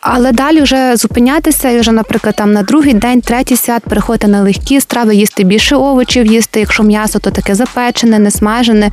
Але 0.01 0.31
далі 0.31 0.62
вже 0.62 0.96
зупинятися 0.96 1.70
і 1.70 1.79
вже, 1.79 1.91
наприклад, 1.91 2.36
там 2.36 2.53
на 2.53 2.63
другий 2.63 2.93
день, 2.93 3.22
третій 3.22 3.55
свят 3.55 3.84
переходити 3.84 4.27
на 4.27 4.41
легкі 4.41 4.81
страви, 4.81 5.15
їсти 5.15 5.43
більше 5.43 5.75
овочів, 5.75 6.25
їсти. 6.25 6.60
Якщо 6.60 6.84
м'ясо, 6.84 7.20
то 7.20 7.31
таке 7.31 7.55
запечене, 7.55 8.20
не 8.20 8.31
смажене, 8.31 8.91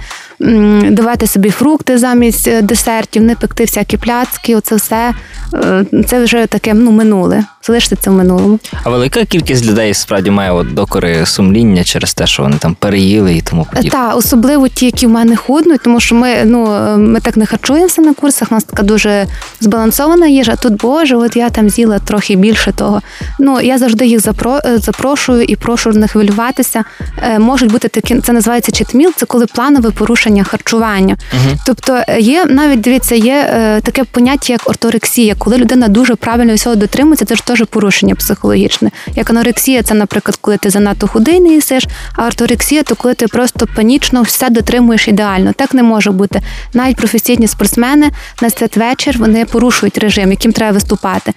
давати 0.90 1.26
собі 1.26 1.50
фрукти 1.50 1.98
замість 1.98 2.48
е, 2.48 2.62
десертів, 2.62 3.22
не 3.22 3.34
пекти 3.34 3.64
всякі 3.64 3.96
пляцки. 3.96 4.56
Оце 4.56 4.76
все 4.76 5.14
е, 5.54 5.84
це 6.06 6.24
вже 6.24 6.46
таке 6.46 6.74
ну 6.74 6.90
минуле. 6.90 7.44
Залишити 7.66 7.96
це 8.00 8.10
в 8.10 8.12
минулому. 8.12 8.58
А 8.84 8.90
велика 8.90 9.24
кількість 9.24 9.66
людей 9.66 9.94
справді 9.94 10.30
має 10.30 10.52
от 10.52 10.74
докори 10.74 11.26
сумління 11.26 11.84
через 11.84 12.14
те, 12.14 12.26
що 12.26 12.42
вони 12.42 12.56
там 12.56 12.74
переїли 12.74 13.34
і 13.34 13.40
тому 13.40 13.66
подібне? 13.70 13.90
Так, 13.90 14.16
особливо 14.16 14.68
ті, 14.68 14.86
які 14.86 15.06
в 15.06 15.10
мене 15.10 15.36
худнуть, 15.36 15.80
тому 15.82 16.00
що 16.00 16.14
ми 16.14 16.44
ну 16.44 16.66
ми 16.98 17.20
так 17.20 17.36
не 17.36 17.46
харчуємося 17.46 18.02
на 18.02 18.14
курсах. 18.14 18.48
У 18.50 18.54
нас 18.54 18.64
така 18.64 18.82
дуже 18.82 19.26
збалансована 19.60 20.26
їжа. 20.26 20.56
Тут 20.56 20.76
Боже, 20.76 21.16
от 21.16 21.36
я 21.36 21.50
там 21.50 21.70
з'їла 21.70 21.98
трохи 21.98 22.36
більше 22.36 22.72
того. 22.72 23.02
Ну 23.38 23.60
я 23.60 23.78
завжди 23.78 24.06
їх 24.06 24.20
запро 24.20 24.60
е, 24.64 24.78
запрошую 24.78 25.42
і 25.42 25.56
прошу 25.56 25.90
не 25.90 26.08
хвилюватися. 26.08 26.84
Е, 27.22 27.38
можуть 27.38 27.72
бути 27.72 27.88
такі, 27.88 28.20
це 28.20 28.32
називається 28.32 28.72
читміл, 28.72 29.12
це 29.16 29.26
коли 29.26 29.46
планове 29.46 29.90
порушення 29.90 30.27
харчування. 30.44 31.16
Угу. 31.32 31.58
Тобто 31.66 32.02
є 32.18 32.44
навіть 32.44 32.80
дивіться, 32.80 33.14
є 33.14 33.50
е, 33.54 33.80
таке 33.80 34.04
поняття 34.04 34.52
як 34.52 34.68
орторексія, 34.70 35.34
коли 35.38 35.56
людина 35.56 35.88
дуже 35.88 36.14
правильно 36.14 36.54
всього 36.54 36.76
дотримується, 36.76 37.24
це 37.24 37.34
ж 37.34 37.44
теж 37.44 37.62
порушення 37.70 38.14
психологічне. 38.14 38.90
Як 39.14 39.30
анорексія, 39.30 39.82
це, 39.82 39.94
наприклад, 39.94 40.38
коли 40.40 40.56
ти 40.56 40.70
занадто 40.70 41.06
худий 41.06 41.40
не 41.40 41.48
їсиш, 41.48 41.86
а 42.16 42.26
орторексія 42.26 42.82
то 42.82 42.94
коли 42.94 43.14
ти 43.14 43.26
просто 43.26 43.66
панічно 43.76 44.22
все 44.22 44.50
дотримуєш 44.50 45.08
ідеально. 45.08 45.52
Так 45.52 45.74
не 45.74 45.82
може 45.82 46.10
бути. 46.10 46.40
Навіть 46.74 46.96
професійні 46.96 47.48
спортсмени 47.48 48.10
на 48.42 48.50
святвечір 48.50 49.18
вони 49.18 49.44
порушують 49.44 49.98
режим, 49.98 50.30
яким 50.30 50.52
треба 50.52 50.72
виступати. 50.72 51.32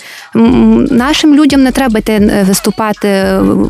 Нашим 0.92 1.36
людям 1.36 1.64
не 1.64 1.72
треба 1.72 2.00
йти 2.00 2.14
е, 2.14 2.46
виступати 2.48 3.08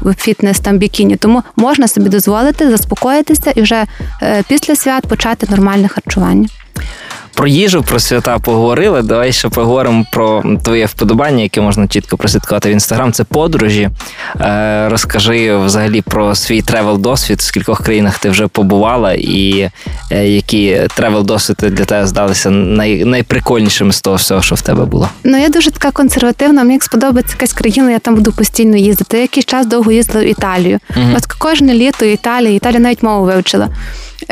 в 0.02 0.16
фітнес 0.18 0.60
там 0.60 0.78
бікіні, 0.78 1.16
тому 1.16 1.44
можна 1.56 1.88
собі 1.88 2.10
дозволити 2.10 2.70
заспокоїтися 2.70 3.52
і 3.56 3.62
вже 3.62 3.86
е, 4.22 4.44
після 4.48 4.76
свят 4.76 5.08
почати 5.12 5.48
нормальне 5.50 5.88
харчування. 5.88 6.48
Про 7.34 7.48
їжу, 7.48 7.84
про 7.84 8.00
свята 8.00 8.40
поговорили. 8.40 9.02
Давай 9.02 9.32
ще 9.32 9.50
поговоримо 9.50 10.06
про 10.12 10.44
твоє 10.64 10.86
вподобання, 10.86 11.44
яке 11.44 11.62
можна 11.62 11.88
чітко 11.88 12.18
прослідкувати 12.18 12.70
в 12.70 12.72
інстаграм. 12.72 13.14
Це 13.14 13.24
подорожі. 13.24 13.90
Е, 14.42 14.90
розкажи 14.90 15.58
взагалі 15.58 16.02
про 16.02 16.36
свій 16.36 16.62
travel 16.62 17.00
досвід, 17.00 17.40
в 17.40 17.42
скількох 17.42 17.84
країнах 17.84 18.20
ти 18.20 18.30
вже 18.30 18.48
побувала, 18.48 19.14
і 19.14 19.70
е, 20.12 20.28
які 20.28 20.82
travel 20.96 21.26
досвіди 21.26 21.70
для 21.70 21.86
тебе 21.86 22.08
здалися 22.08 22.50
най, 22.50 23.06
найприкольнішими 23.06 23.94
з 23.94 24.02
того 24.02 24.16
всього, 24.16 24.42
що 24.42 24.56
в 24.56 24.62
тебе 24.62 24.86
було. 24.86 25.10
Ну 25.24 25.38
я 25.38 25.50
дуже 25.50 25.72
така 25.72 25.92
консервативна. 25.92 26.64
Мені 26.64 26.80
сподобається 26.82 27.34
якась 27.34 27.54
країна, 27.54 27.92
я 27.92 28.00
там 28.00 28.16
буду 28.16 28.32
постійно 28.32 28.78
їздити. 28.78 29.18
Я 29.18 29.22
якийсь 29.22 29.46
час 29.46 29.66
довго 29.66 29.92
їздила 29.92 30.24
в 30.24 30.28
Італію. 30.28 30.80
Угу. 30.98 31.08
От 31.18 31.26
кожне 31.26 31.74
літо 31.74 32.06
Італія, 32.06 32.56
Італія 32.56 32.80
навіть 32.80 33.04
мову 33.04 33.26
вивчила. 33.26 33.70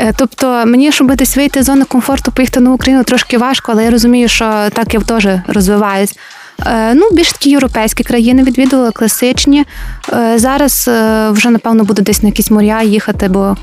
Е, 0.00 0.12
тобто 0.16 0.66
мені, 0.66 0.92
щоб 0.92 1.16
десь 1.16 1.36
вийти 1.36 1.62
з 1.62 1.66
зони 1.66 1.84
комфорту, 1.84 2.32
поїхати 2.32 2.60
на 2.60 2.72
Україну 2.72 3.04
трошки 3.04 3.38
важко, 3.38 3.72
але 3.72 3.84
я 3.84 3.90
розумію, 3.90 4.28
що 4.28 4.68
так 4.72 4.94
я 4.94 5.00
теж 5.00 5.28
розвиваюсь. 5.46 6.18
Е, 6.66 6.94
ну, 6.94 7.08
більш 7.12 7.32
такі 7.32 7.50
європейські 7.50 8.04
країни 8.04 8.42
відвідували, 8.42 8.90
класичні. 8.90 9.64
Е, 10.12 10.38
зараз 10.38 10.88
е, 10.88 11.30
вже, 11.30 11.50
напевно, 11.50 11.84
буду 11.84 12.02
десь 12.02 12.22
на 12.22 12.28
якісь 12.28 12.50
моря 12.50 12.82
їхати, 12.82 13.28
бо 13.28 13.56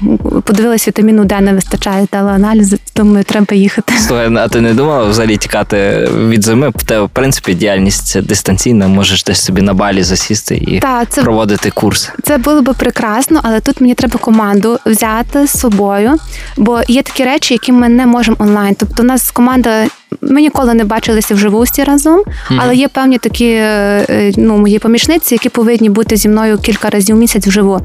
подивилась, 0.43 0.87
вітаміну 0.87 1.25
Д 1.25 1.41
не 1.41 1.53
вистачає, 1.53 2.07
дала 2.11 2.31
аналізи, 2.31 2.77
тому 2.93 3.23
треба 3.23 3.55
їхати. 3.55 3.93
Слухай, 4.07 4.35
а 4.35 4.47
ти 4.47 4.61
не 4.61 4.73
думала 4.73 5.03
взагалі 5.03 5.37
тікати 5.37 6.09
від 6.27 6.43
зими? 6.43 6.71
Те, 6.85 6.99
в 6.99 7.09
принципі, 7.09 7.53
діяльність 7.53 8.21
дистанційна, 8.21 8.87
можеш 8.87 9.23
десь 9.23 9.41
собі 9.41 9.61
на 9.61 9.73
балі 9.73 10.03
засісти 10.03 10.55
і 10.55 10.79
Та, 10.79 11.05
це, 11.05 11.21
проводити 11.21 11.69
курс. 11.69 12.11
Це 12.23 12.37
було 12.37 12.61
би 12.61 12.73
прекрасно, 12.73 13.39
але 13.43 13.59
тут 13.59 13.81
мені 13.81 13.93
треба 13.93 14.19
команду 14.19 14.79
взяти 14.85 15.47
з 15.47 15.59
собою, 15.59 16.15
бо 16.57 16.81
є 16.87 17.01
такі 17.01 17.23
речі, 17.23 17.53
які 17.53 17.71
ми 17.71 17.89
не 17.89 18.05
можемо 18.05 18.37
онлайн. 18.39 18.75
Тобто, 18.79 19.03
у 19.03 19.05
нас 19.05 19.31
команда 19.31 19.85
ми 20.21 20.41
ніколи 20.41 20.73
не 20.73 20.83
бачилися 20.83 21.33
вживу 21.33 21.61
всі 21.61 21.83
разом, 21.83 22.23
але 22.57 22.75
є 22.75 22.87
певні 22.87 23.17
такі 23.17 23.49
е, 23.49 24.31
ну, 24.37 24.57
мої 24.57 24.79
помічниці, 24.79 25.35
які 25.35 25.49
повинні 25.49 25.89
бути 25.89 26.15
зі 26.15 26.29
мною 26.29 26.57
кілька 26.57 26.89
разів 26.89 27.15
в 27.15 27.19
місяць 27.19 27.47
вживу. 27.47 27.81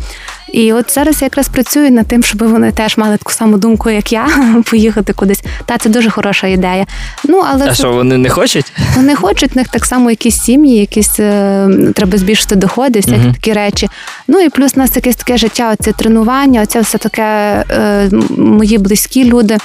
І 0.53 0.73
от 0.73 0.95
зараз 0.95 1.23
я 1.23 1.27
якраз 1.27 1.49
працюю 1.49 1.91
над 1.91 2.07
тим, 2.07 2.23
щоб 2.23 2.43
вони 2.43 2.73
теж 2.73 2.99
мали 2.99 3.17
таку 3.17 3.33
саму 3.33 3.57
думку, 3.57 3.91
як 3.91 4.13
я, 4.13 4.29
поїхати 4.71 5.13
кудись. 5.13 5.43
Та 5.67 5.79
це 5.79 5.91
дуже 5.91 6.11
хороша 6.11 6.47
ідея. 6.47 6.87
Ну 7.25 7.45
але 7.51 7.65
а 7.65 7.69
це... 7.69 7.75
що 7.75 7.93
вони 7.93 8.19
не 8.19 8.29
хочуть? 8.29 8.73
Вони 8.97 9.15
хочуть 9.15 9.55
в 9.55 9.57
них 9.57 9.69
так 9.69 9.85
само 9.85 10.11
якісь 10.11 10.41
сім'ї, 10.41 10.77
якісь 10.77 11.21
е, 11.21 11.69
треба 11.95 12.19
збільшити 12.19 12.57
доходи, 12.57 13.01
всякі 13.01 13.17
uh-huh. 13.17 13.33
такі 13.33 13.53
речі. 13.53 13.89
Ну 14.29 14.41
і 14.41 14.49
плюс 14.49 14.73
у 14.77 14.81
нас 14.81 14.97
якесь 14.97 15.17
таке 15.17 15.37
життя, 15.37 15.71
оце 15.73 15.93
тренування, 15.93 16.63
оце 16.63 16.81
все 16.81 16.99
таке 16.99 17.23
е, 17.71 18.11
мої 18.39 18.79
близькі 18.79 19.25
люди. 19.25 19.59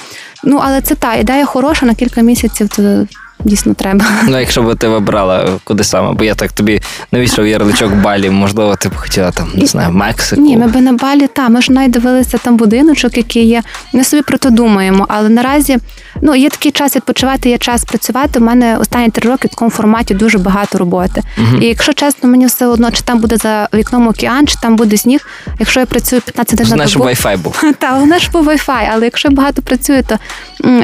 Ну 0.44 0.60
але 0.62 0.80
це 0.80 0.94
та 0.94 1.14
ідея 1.14 1.44
хороша 1.44 1.86
на 1.86 1.94
кілька 1.94 2.20
місяців. 2.20 2.68
То 2.68 3.06
дійсно 3.44 3.74
треба. 3.74 4.04
Ну, 4.28 4.40
якщо 4.40 4.62
б 4.62 4.76
ти 4.76 4.88
вибрала 4.88 5.48
куди 5.64 5.84
саме, 5.84 6.12
бо 6.12 6.24
я 6.24 6.34
так 6.34 6.52
тобі 6.52 6.80
навішав 7.12 7.46
ярличок 7.46 7.94
Балі, 7.94 8.30
можливо, 8.30 8.76
ти 8.76 8.88
б 8.88 8.94
хотіла 8.96 9.30
там, 9.30 9.48
не 9.54 9.66
знаю, 9.66 9.92
Мексику. 9.92 10.42
Ні, 10.42 10.56
ми 10.56 10.66
би 10.66 10.80
на 10.80 10.92
Балі, 10.92 11.26
та, 11.26 11.48
ми 11.48 11.62
ж 11.62 11.72
навіть 11.72 11.90
дивилися 11.90 12.38
там 12.38 12.56
будиночок, 12.56 13.16
який 13.16 13.44
є. 13.44 13.62
Ми 13.92 14.04
собі 14.04 14.22
про 14.22 14.38
то 14.38 14.50
думаємо, 14.50 15.06
але 15.08 15.28
наразі 15.28 15.78
ну, 16.22 16.34
є 16.34 16.48
такий 16.48 16.72
час 16.72 16.96
відпочивати, 16.96 17.50
є 17.50 17.58
час 17.58 17.84
працювати. 17.84 18.38
У 18.38 18.42
мене 18.42 18.78
останні 18.78 19.10
три 19.10 19.30
роки 19.30 19.48
в 19.48 19.50
такому 19.50 19.70
форматі 19.70 20.14
дуже 20.14 20.38
багато 20.38 20.78
роботи. 20.78 21.22
Угу. 21.38 21.62
І 21.62 21.66
якщо 21.66 21.92
чесно, 21.92 22.28
мені 22.28 22.46
все 22.46 22.66
одно, 22.66 22.90
чи 22.90 23.02
там 23.02 23.18
буде 23.18 23.36
за 23.36 23.68
вікном 23.74 24.08
океан, 24.08 24.46
чи 24.46 24.54
там 24.62 24.76
буде 24.76 24.96
сніг. 24.96 25.26
Якщо 25.58 25.80
я 25.80 25.86
працюю 25.86 26.22
15 26.22 26.58
днів 26.58 26.76
на 26.76 26.86
добу... 26.86 27.04
Wi-Fi 27.04 27.38
був. 27.38 27.62
Та, 27.78 27.90
головне 27.90 28.18
ж 28.18 28.30
був 28.32 28.48
Wi-Fi, 28.48 28.88
але 28.92 29.04
якщо 29.04 29.28
я 29.28 29.34
багато 29.34 29.62
працюю, 29.62 30.02
то 30.02 30.18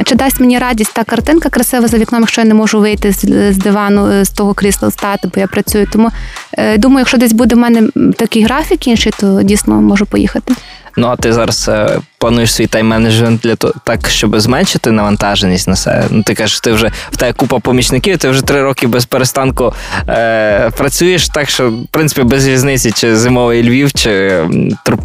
чи 0.05 0.15
дасть 0.15 0.39
мені 0.39 0.59
радість 0.59 0.93
та 0.93 1.03
картинка 1.03 1.49
красива 1.49 1.87
за 1.87 1.97
вікном, 1.97 2.21
якщо 2.21 2.44
не 2.45 2.53
можу 2.53 2.79
вийти 2.79 3.11
з, 3.11 3.57
дивану, 3.57 4.11
е, 4.11 4.25
з 4.25 4.29
того 4.29 4.53
крісла 4.53 4.87
встати, 4.87 5.29
бо 5.35 5.41
я 5.41 5.47
працюю. 5.47 5.87
Тому 5.91 6.11
е, 6.53 6.77
думаю, 6.77 6.99
якщо 6.99 7.17
десь 7.17 7.33
буде 7.33 7.55
в 7.55 7.57
мене 7.57 7.89
такий 8.17 8.43
графік 8.43 8.87
інший, 8.87 9.13
то 9.19 9.43
дійсно 9.43 9.81
можу 9.81 10.05
поїхати. 10.05 10.53
Ну 10.97 11.07
а 11.07 11.15
ти 11.15 11.33
зараз 11.33 11.69
плануєш 12.25 12.53
свій 12.53 12.65
тайм-менеджмент 12.65 13.39
для 13.39 13.55
того, 13.55 13.73
так, 13.83 14.09
щоб 14.09 14.39
зменшити 14.39 14.91
навантаженість 14.91 15.67
на 15.67 15.75
себе. 15.75 16.05
Ну 16.09 16.23
ти 16.23 16.33
кажеш, 16.33 16.59
ти 16.59 16.71
вже 16.71 16.91
в 17.11 17.17
тебе 17.17 17.33
купа 17.33 17.59
помічників, 17.59 18.17
ти 18.17 18.29
вже 18.29 18.43
три 18.43 18.61
роки 18.61 18.87
без 18.87 19.05
перестанку 19.05 19.73
е, 20.09 20.71
працюєш, 20.77 21.29
так 21.29 21.49
що 21.49 21.71
в 21.71 21.87
принципі 21.91 22.23
без 22.23 22.47
різниці, 22.47 22.91
чи 22.91 23.15
зимовий 23.15 23.63
Львів, 23.63 23.93
чи 23.93 24.09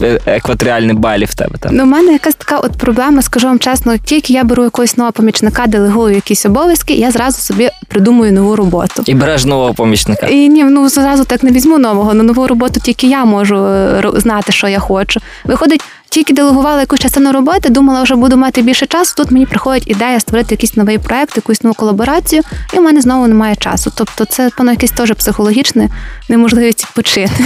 е, 0.02 0.20
екваторіальний 0.26 0.96
балі 0.96 1.24
в 1.24 1.34
тебе 1.34 1.58
там. 1.60 1.74
Ну, 1.74 1.82
у 1.82 1.86
мене 1.86 2.12
якась 2.12 2.34
така 2.34 2.58
от 2.58 2.72
проблема, 2.72 3.22
скажу 3.22 3.46
вам 3.46 3.58
чесно, 3.58 3.96
тільки 3.96 4.32
я 4.32 4.44
беру 4.44 4.64
якогось 4.64 4.96
нового 4.96 5.12
помічника, 5.12 5.66
делегую 5.66 6.14
якісь 6.14 6.46
обов'язки, 6.46 6.94
я 6.94 7.10
зразу 7.10 7.40
собі 7.40 7.70
придумую 7.88 8.32
нову 8.32 8.56
роботу. 8.56 9.02
І 9.06 9.14
береш 9.14 9.44
нового 9.44 9.74
помічника. 9.74 10.26
І 10.26 10.48
ні, 10.48 10.64
ну 10.64 10.88
зразу 10.88 11.24
так 11.24 11.42
не 11.42 11.50
візьму 11.50 11.78
нового. 11.78 12.14
На 12.14 12.22
нову 12.22 12.46
роботу 12.46 12.80
тільки 12.80 13.06
я 13.06 13.24
можу 13.24 13.66
е, 13.66 14.02
знати, 14.14 14.52
що 14.52 14.68
я 14.68 14.78
хочу. 14.78 15.20
Виходить. 15.44 15.80
Тільки 16.10 16.32
делегувала 16.34 16.80
якусь 16.80 17.00
частину 17.00 17.32
роботи, 17.32 17.68
думала, 17.68 18.02
вже 18.02 18.14
буду 18.14 18.36
мати 18.36 18.62
більше 18.62 18.86
часу. 18.86 19.14
Тут 19.16 19.30
мені 19.30 19.46
приходить 19.46 19.82
ідея 19.86 20.20
створити 20.20 20.54
якийсь 20.54 20.76
новий 20.76 20.98
проект, 20.98 21.36
якусь 21.36 21.62
нову 21.62 21.74
колаборацію, 21.74 22.42
і 22.74 22.78
в 22.78 22.82
мене 22.82 23.00
знову 23.00 23.26
немає 23.26 23.56
часу. 23.56 23.92
Тобто, 23.94 24.24
це 24.24 24.50
певно, 24.56 24.72
якесь 24.72 24.90
теж 24.90 25.12
психологічне 25.12 25.88
неможливість 26.28 26.84
відпочити. 26.84 27.44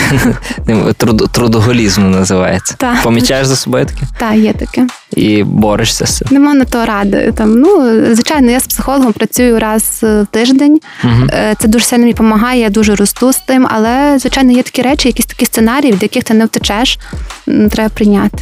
Трудоголізм 1.33 2.11
називається. 2.11 2.75
Так. 2.79 3.03
Помічаєш 3.03 3.47
за 3.47 3.57
собою 3.57 3.87
таке? 3.87 4.01
Так, 4.19 4.35
є 4.35 4.53
таке. 4.53 4.87
І 5.17 5.43
борешся 5.43 6.07
з 6.07 6.17
цим? 6.17 6.29
Нема 6.31 6.55
на 6.55 6.65
то 6.65 6.87
ради. 6.87 7.33
Там 7.37 7.55
ну 7.55 7.91
звичайно, 8.15 8.51
я 8.51 8.61
з 8.61 8.67
психологом 8.67 9.13
працюю 9.13 9.59
раз 9.59 9.99
в 10.03 10.27
тиждень. 10.31 10.81
Угу. 11.05 11.29
Це 11.59 11.69
дуже 11.69 11.85
сильно 11.85 12.01
мені 12.01 12.13
допомагає. 12.13 12.61
Я 12.61 12.71
дуже 12.71 12.95
росту 12.95 13.33
з 13.33 13.37
тим. 13.37 13.67
Але 13.71 14.19
звичайно 14.19 14.53
є 14.53 14.63
такі 14.63 14.83
речі, 14.83 15.09
якісь 15.09 15.27
такі 15.27 15.47
сценарії, 15.47 15.93
від 15.93 16.03
яких 16.03 16.25
ти 16.25 16.35
не 16.35 16.45
втечеш, 16.45 16.99
треба 17.47 17.89
прийняти. 17.89 18.39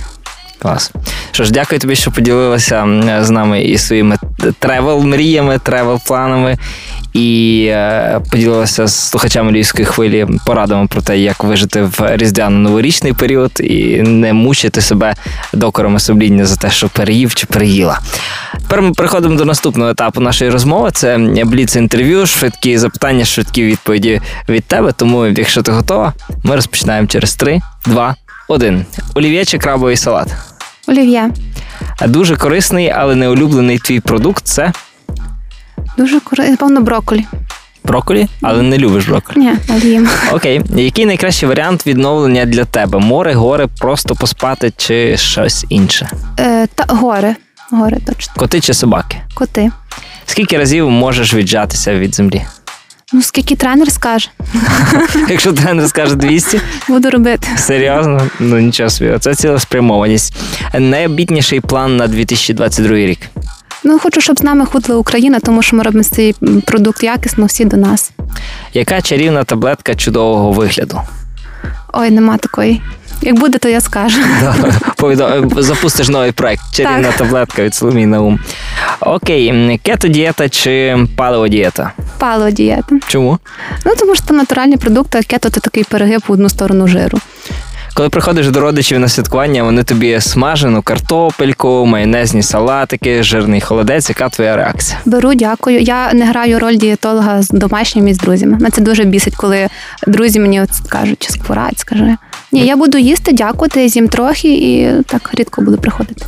Клас. 0.62 0.92
Що 1.32 1.44
ж, 1.44 1.52
дякую 1.52 1.78
тобі, 1.78 1.96
що 1.96 2.10
поділилася 2.10 2.86
з 3.20 3.30
нами 3.30 3.62
і 3.62 3.78
своїми 3.78 4.16
тревел-мріями, 4.60 5.60
тревел-планами, 5.60 6.56
і 7.12 7.66
е, 7.70 8.20
поділилася 8.30 8.86
з 8.86 9.08
слухачами 9.08 9.52
львівської 9.52 9.86
хвилі 9.86 10.26
порадами 10.46 10.86
про 10.86 11.02
те, 11.02 11.18
як 11.18 11.44
вижити 11.44 11.82
в 11.82 12.00
різдвяно-новорічний 12.00 13.12
період 13.12 13.52
і 13.60 14.02
не 14.02 14.32
мучити 14.32 14.80
себе 14.80 15.14
докорами 15.52 16.00
сумління 16.00 16.46
за 16.46 16.56
те, 16.56 16.70
що 16.70 16.88
переїв 16.88 17.34
чи 17.34 17.46
переїла. 17.46 18.00
Тепер 18.52 18.82
ми 18.82 18.92
переходимо 18.92 19.36
до 19.36 19.44
наступного 19.44 19.90
етапу 19.90 20.20
нашої 20.20 20.50
розмови. 20.50 20.90
Це 20.92 21.18
бліц 21.44 21.76
інтерв'ю, 21.76 22.26
швидкі 22.26 22.78
запитання, 22.78 23.24
швидкі 23.24 23.64
відповіді 23.64 24.20
від 24.48 24.64
тебе. 24.64 24.92
Тому, 24.92 25.26
якщо 25.26 25.62
ти 25.62 25.72
готова, 25.72 26.12
ми 26.44 26.56
розпочинаємо 26.56 27.06
через 27.06 27.34
3, 27.34 27.60
2, 27.86 28.14
1. 28.48 28.84
Олів'є 29.14 29.44
крабовий 29.44 29.96
салат? 29.96 30.51
Олів'є. 30.88 31.30
Дуже 32.06 32.36
корисний, 32.36 32.90
але 32.90 33.14
не 33.14 33.28
улюблений 33.28 33.78
твій 33.78 34.00
продукт 34.00 34.44
це. 34.46 34.72
Дуже 35.98 36.20
корисний, 36.20 36.56
певно, 36.56 36.80
брокколі. 36.80 37.24
Брокколі? 37.84 38.28
Але 38.42 38.62
не 38.62 38.78
любиш 38.78 39.06
брокколі? 39.06 39.38
Ні, 39.38 39.52
але 39.68 39.80
їм. 39.80 40.08
Окей. 40.32 40.60
Який 40.76 41.06
найкращий 41.06 41.48
варіант 41.48 41.86
відновлення 41.86 42.44
для 42.44 42.64
тебе? 42.64 42.98
Море, 42.98 43.34
гори, 43.34 43.68
просто 43.78 44.14
поспати 44.14 44.72
чи 44.76 45.16
щось 45.16 45.66
інше? 45.68 46.10
Е, 46.40 46.66
та 46.66 46.84
Гори. 46.94 47.36
Гори 47.70 47.96
точно. 48.06 48.32
Коти 48.36 48.60
чи 48.60 48.74
собаки? 48.74 49.16
Коти. 49.34 49.70
Скільки 50.26 50.58
разів 50.58 50.90
можеш 50.90 51.34
віджатися 51.34 51.94
від 51.94 52.14
землі? 52.14 52.42
Ну, 53.12 53.22
скільки 53.22 53.56
тренер 53.56 53.92
скаже. 53.92 54.28
Якщо 55.28 55.52
тренер 55.52 55.88
скаже 55.88 56.14
200, 56.14 56.60
буду 56.88 57.10
робити. 57.10 57.48
Серйозно? 57.56 58.26
Ну 58.40 58.58
нічого 58.58 58.90
собі. 58.90 59.16
Це 59.20 59.34
цілеспрямованість. 59.34 60.36
Найобітніший 60.78 61.60
план 61.60 61.96
на 61.96 62.06
2022 62.06 62.96
рік. 62.96 63.18
Ну, 63.84 63.98
хочу, 63.98 64.20
щоб 64.20 64.38
з 64.38 64.42
нами 64.42 64.66
ходила 64.66 64.98
Україна, 64.98 65.40
тому 65.40 65.62
що 65.62 65.76
ми 65.76 65.82
робимо 65.82 66.04
цей 66.04 66.34
продукт 66.66 67.02
якісно, 67.02 67.46
всі 67.46 67.64
до 67.64 67.76
нас. 67.76 68.10
Яка 68.74 69.02
чарівна 69.02 69.44
таблетка 69.44 69.94
чудового 69.94 70.52
вигляду? 70.52 71.00
Ой, 71.92 72.10
нема 72.10 72.36
такої. 72.36 72.82
Як 73.22 73.38
буде, 73.38 73.58
то 73.58 73.68
я 73.68 73.80
скажу. 73.80 74.18
Запустиш 75.56 76.08
новий 76.08 76.32
проект. 76.32 76.62
Чарівна 76.72 77.08
так. 77.08 77.16
таблетка 77.16 77.62
від 77.62 77.74
Соломії 77.74 78.06
Наум. 78.06 78.38
Окей, 79.00 79.80
кето-дієта 79.84 80.48
чи 80.48 80.96
паливо-дієта? 81.16 81.90
Паливо-дієта. 82.18 82.98
Чому? 83.06 83.38
Ну, 83.86 83.92
тому 83.98 84.14
що 84.14 84.24
це 84.26 84.34
натуральні 84.34 84.76
продукти, 84.76 85.18
а 85.18 85.22
кето 85.22 85.50
це 85.50 85.60
такий 85.60 85.84
перегиб 85.84 86.22
в 86.28 86.32
одну 86.32 86.48
сторону 86.48 86.88
жиру. 86.88 87.18
Коли 87.94 88.08
приходиш 88.08 88.48
до 88.48 88.60
родичів 88.60 88.98
на 88.98 89.08
святкування, 89.08 89.62
вони 89.62 89.82
тобі 89.82 90.20
смажену 90.20 90.82
картопельку, 90.82 91.86
майонезні 91.86 92.42
салатики, 92.42 93.22
жирний 93.22 93.60
холодець. 93.60 94.08
Яка 94.08 94.28
твоя 94.28 94.56
реакція? 94.56 94.98
Беру, 95.04 95.34
дякую. 95.34 95.80
Я 95.80 96.12
не 96.12 96.26
граю 96.26 96.58
роль 96.58 96.76
дієтолога 96.76 97.42
з 97.42 97.48
домашніми 97.48 98.10
і 98.10 98.14
з 98.14 98.18
друзями. 98.18 98.52
Мене 98.52 98.70
це 98.70 98.80
дуже 98.80 99.04
бісить, 99.04 99.36
коли 99.36 99.68
друзі 100.06 100.40
мені 100.40 100.60
от 100.62 100.70
кажуть, 100.88 101.26
чи 101.26 101.30
скворать, 101.30 101.78
скажи. 101.78 102.16
Ні, 102.52 102.66
я 102.66 102.76
буду 102.76 102.98
їсти, 102.98 103.32
дякувати, 103.32 103.88
з'їм 103.88 104.08
трохи 104.08 104.48
і 104.54 104.90
так 105.06 105.30
рідко 105.34 105.62
буду 105.62 105.78
приходити. 105.78 106.26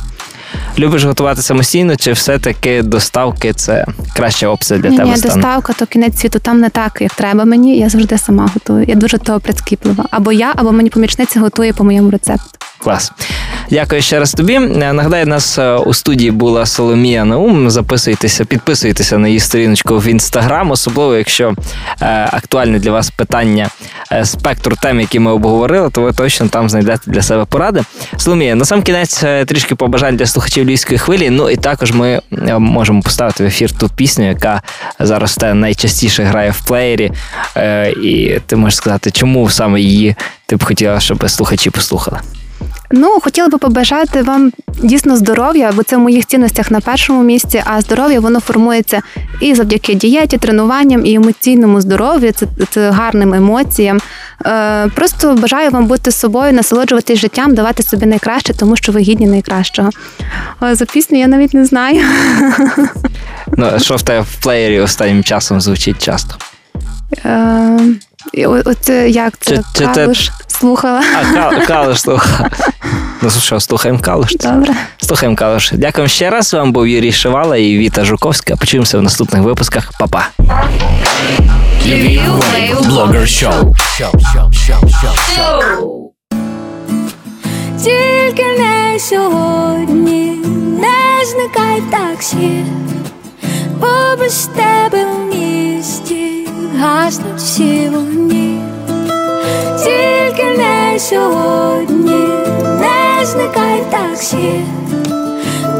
Любиш 0.79 1.03
готувати 1.03 1.41
самостійно, 1.41 1.95
чи 1.95 2.11
все-таки 2.11 2.81
доставки 2.81 3.53
це 3.53 3.85
краща 4.15 4.47
опція 4.47 4.79
для 4.79 4.89
ні, 4.89 4.97
тебе? 4.97 5.09
Ні, 5.09 5.17
стане? 5.17 5.33
доставка, 5.35 5.73
то 5.73 5.85
кінець 5.85 6.19
світу 6.19 6.39
там 6.39 6.59
не 6.59 6.69
так, 6.69 6.97
як 7.01 7.13
треба 7.13 7.45
мені. 7.45 7.77
Я 7.77 7.89
завжди 7.89 8.17
сама 8.17 8.49
готую. 8.53 8.85
Я 8.87 8.95
дуже 8.95 9.17
того 9.17 9.39
прискіплива. 9.39 10.05
Або 10.11 10.31
я, 10.31 10.53
або 10.55 10.71
мені 10.71 10.89
помічниця 10.89 11.39
готує 11.39 11.73
по 11.73 11.83
моєму 11.83 12.11
рецепту. 12.11 12.49
Клас. 12.77 13.11
Дякую 13.69 14.01
ще 14.01 14.19
раз 14.19 14.33
тобі. 14.33 14.59
Нагадаю, 14.59 15.25
нас 15.25 15.57
е, 15.57 15.75
у 15.75 15.93
студії 15.93 16.31
була 16.31 16.65
Соломія 16.65 17.25
Наум. 17.25 17.69
Записуйтеся, 17.69 18.45
підписуйтеся 18.45 19.17
на 19.17 19.27
її 19.27 19.39
сторіночку 19.39 19.97
в 19.97 20.07
інстаграм, 20.07 20.71
особливо 20.71 21.15
якщо 21.15 21.53
е, 22.01 22.29
актуальне 22.31 22.79
для 22.79 22.91
вас 22.91 23.09
питання 23.09 23.69
е, 24.11 24.25
спектру 24.25 24.75
тем, 24.81 24.99
які 24.99 25.19
ми 25.19 25.31
обговорили, 25.31 25.89
то 25.89 26.01
ви 26.01 26.13
точно 26.13 26.47
там 26.47 26.69
знайдете 26.69 27.11
для 27.11 27.21
себе 27.21 27.45
поради. 27.45 27.83
Соломія, 28.17 28.55
на 28.55 28.65
сам 28.65 28.81
кінець 28.81 29.23
е, 29.23 29.45
трішки 29.45 29.75
побажань 29.75 30.17
для 30.17 30.25
слухачів 30.25 30.64
львівської 30.65 30.99
хвилі. 30.99 31.29
Ну 31.29 31.49
і 31.49 31.55
також 31.55 31.91
ми 31.91 32.21
можемо 32.59 33.01
поставити 33.01 33.43
в 33.43 33.47
ефір 33.47 33.71
ту 33.71 33.89
пісню, 33.89 34.27
яка 34.27 34.61
зараз 34.99 35.35
те 35.35 35.53
найчастіше 35.53 36.23
грає 36.23 36.51
в 36.51 36.61
плеєрі. 36.67 37.11
Е, 37.57 37.91
і 37.91 38.39
ти 38.45 38.55
можеш 38.55 38.75
сказати, 38.75 39.11
чому 39.11 39.49
саме 39.49 39.81
її 39.81 40.15
ти 40.45 40.55
б 40.55 40.63
хотіла, 40.63 40.99
щоб 40.99 41.29
слухачі 41.29 41.69
послухали. 41.69 42.19
Ну, 42.97 43.19
хотіла 43.21 43.47
би 43.47 43.57
побажати 43.57 44.21
вам 44.21 44.51
дійсно 44.83 45.17
здоров'я, 45.17 45.71
бо 45.75 45.83
це 45.83 45.97
в 45.97 45.99
моїх 45.99 46.25
цінностях 46.25 46.71
на 46.71 46.81
першому 46.81 47.23
місці. 47.23 47.63
А 47.65 47.81
здоров'я 47.81 48.19
воно 48.19 48.39
формується 48.39 49.01
і 49.41 49.55
завдяки 49.55 49.93
дієті, 49.93 50.37
тренуванням 50.37 51.05
і 51.05 51.13
емоційному 51.13 51.81
здоров'ю, 51.81 52.31
це, 52.31 52.45
це 52.69 52.89
гарним 52.89 53.33
емоціям. 53.33 53.99
Е, 54.45 54.87
Просто 54.95 55.33
бажаю 55.33 55.71
вам 55.71 55.85
бути 55.85 56.11
собою, 56.11 56.53
насолоджуватись 56.53 57.19
життям, 57.19 57.55
давати 57.55 57.83
собі 57.83 58.05
найкраще, 58.05 58.53
тому 58.53 58.75
що 58.75 58.91
ви 58.91 58.99
гідні 58.99 59.27
найкращого. 59.27 59.89
О, 60.61 60.75
за 60.75 60.85
пісню 60.85 61.19
я 61.19 61.27
навіть 61.27 61.53
не 61.53 61.65
знаю. 61.65 62.01
Ну, 63.57 63.79
що 63.79 63.95
в 63.95 64.01
тебе 64.01 64.21
в 64.21 64.43
плеєрі 64.43 64.79
останнім 64.79 65.23
часом 65.23 65.61
звучить 65.61 66.03
часто? 66.03 66.35
Е, 67.25 67.79
От 68.65 68.89
як 69.07 69.37
це? 69.39 69.59
Чи, 69.77 69.85
Калуш 69.85 70.29
слухала. 70.47 71.01
А, 71.35 71.65
Калуш 71.65 72.01
слухала. 72.01 72.49
Ну 73.25 73.31
що, 73.31 73.59
слухаємо 73.59 73.99
Калуш. 73.99 74.35
Добре. 74.35 74.73
Слухаємо 74.97 75.35
Калуш. 75.35 75.71
Дякуємо 75.73 76.07
ще 76.07 76.29
раз. 76.29 76.53
Вам 76.53 76.71
був 76.71 76.87
Юрій 76.87 77.11
Шивала 77.11 77.57
і 77.57 77.77
Віта 77.77 78.05
Жуковська. 78.05 78.55
Почуємося 78.55 78.97
в 78.97 79.01
наступних 79.01 79.41
випусках. 79.41 79.91
Па-па. 79.99 80.27
Блогер 82.85 83.29
шоу. 83.29 83.75
Тільки 87.83 88.45
не 88.59 88.99
сьогодні 88.99 90.31
не 90.79 91.25
зникай 91.25 91.81
таксі, 91.91 92.65
бо 93.79 93.87
без 94.19 94.49
тебе 94.55 95.05
в 95.05 95.35
місті 95.35 96.47
гаснуть 96.79 97.37
всі 97.37 97.89
вогні, 97.89 98.61
тільки 99.83 100.57
не 100.57 100.99
сьогодні 100.99 102.44
зникай 103.25 103.83
таксі, 103.91 104.61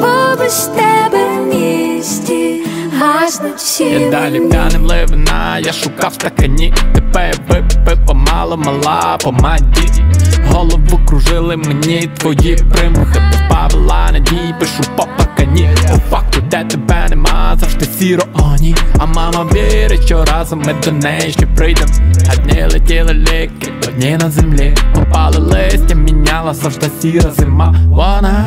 бо 0.01 0.35
без 0.39 0.69
тебе 0.75 1.39
в 1.39 1.55
місті 1.55 2.61
гаснуть 2.99 3.55
всі. 3.57 4.09
Далі 4.11 4.39
п'яним 4.39 4.85
ливина, 4.85 5.59
я 5.59 5.73
шукав 5.73 6.13
стакані 6.13 6.73
Тебе 6.93 7.33
випив 7.49 8.05
помало, 8.07 8.57
мала 8.57 9.17
помаді. 9.23 10.03
Голову 10.51 10.99
кружили 11.07 11.57
мені 11.57 12.09
твої 12.17 12.55
примхи. 12.55 13.21
Павла 13.49 14.09
надій, 14.11 14.55
пишу 14.59 14.83
по 14.97 15.07
паркані 15.55 15.69
У 15.95 16.09
факту, 16.09 16.41
де 16.51 16.63
тебе 16.63 17.07
нема, 17.09 17.57
завжди 17.59 17.85
сіро. 17.99 18.23
Оні 18.33 18.75
А 18.97 19.05
мама 19.05 19.45
вірить, 19.53 20.05
що 20.05 20.25
разом 20.25 20.59
ми 20.59 20.75
до 20.83 20.91
неї 20.91 21.31
ще 21.31 21.45
прийдем. 21.45 21.89
А 22.29 22.35
дні 22.35 22.63
летіли 22.73 23.13
ліки, 23.13 23.73
одні 23.87 24.17
на 24.17 24.31
землі. 24.31 24.75
Попали 24.95 25.37
листя, 25.37 25.95
міняла 25.95 26.53
завжди 26.53 26.87
сіра 27.01 27.31
зима. 27.31 27.75
Вона 27.89 28.45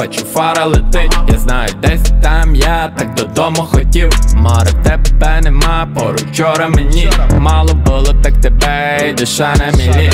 бачу 0.00 0.24
фара 0.24 0.64
летить. 0.64 1.12
Я 1.28 1.38
знаю, 1.38 1.68
десь 1.82 2.00
там 2.22 2.54
я 2.54 2.92
так 2.98 3.14
додому 3.14 3.62
хотів. 3.62 4.10
Море 4.34 4.70
тебе 4.84 5.40
нема, 5.42 5.88
поруч 5.94 6.22
вчора 6.22 6.68
мені. 6.68 7.10
Мало 7.38 7.74
було 7.74 8.14
так 8.22 8.32
тебе, 8.40 9.08
і 9.10 9.12
душа 9.12 9.54
на 9.58 9.66
мілі. 9.78 10.10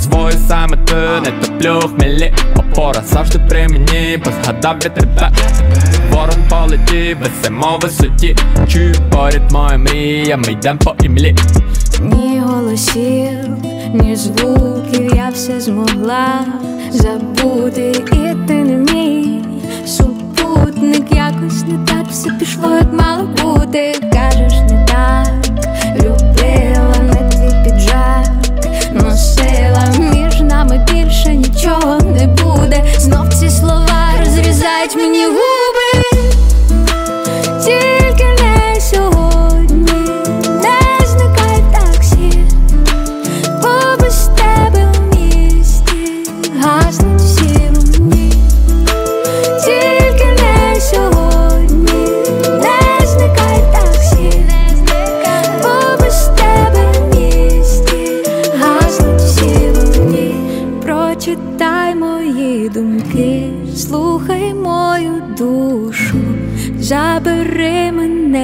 Свою 0.00 0.32
саме 0.48 0.76
ти 0.76 0.94
не 0.94 1.30
топлю 1.30 1.78
в 1.78 1.96
хмелі 1.96 2.34
Опора 2.56 3.02
завжди 3.06 3.38
при 3.38 3.68
мені, 3.68 4.22
бо 4.24 4.30
згадав 4.42 4.76
я 4.84 4.90
тебе. 4.90 5.32
Ворон 6.10 6.44
полетів, 6.50 7.18
висимо 7.18 7.78
висоті. 7.82 8.36
Чую 8.68 8.94
поряд 9.10 9.52
моя 9.52 9.78
мрія, 9.78 10.36
ми 10.36 10.52
йдем 10.52 10.78
по 10.78 10.94
імлі. 11.02 11.36
Ні 12.00 12.40
голосів, 12.40 13.38
ні 13.94 14.16
звуків, 14.16 15.16
я 15.16 15.28
все 15.28 15.60
змогла 15.60 16.44
забути, 16.90 17.92
і 18.12 18.48
ти 18.48 18.54
не 18.54 18.85
супутник, 20.66 21.16
якось 21.16 21.62
не 21.62 21.78
так 21.86 22.06
все 22.10 22.30
пішло, 22.30 22.74
як 22.74 22.92
мало 22.92 23.28
бути. 23.42 23.94
Кажеш, 24.12 24.52
не 24.52 24.84
так, 24.88 25.05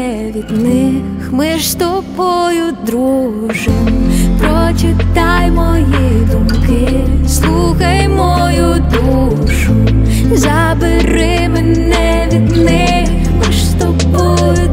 мене 0.02 0.32
від 0.32 0.50
них, 0.50 1.32
ми 1.32 1.58
ж 1.58 1.78
тобою 1.78 2.64
дружим. 2.86 4.12
Прочитай 4.38 5.50
мої 5.50 6.26
думки, 6.32 6.88
слухай 7.28 8.08
мою 8.08 8.84
душу, 8.92 9.74
забери 10.32 11.48
мене 11.48 12.28
від 12.32 12.56
них, 12.56 13.08
ми 13.38 13.52
ж 13.52 13.66
з 13.66 13.74
тобою 13.74 14.68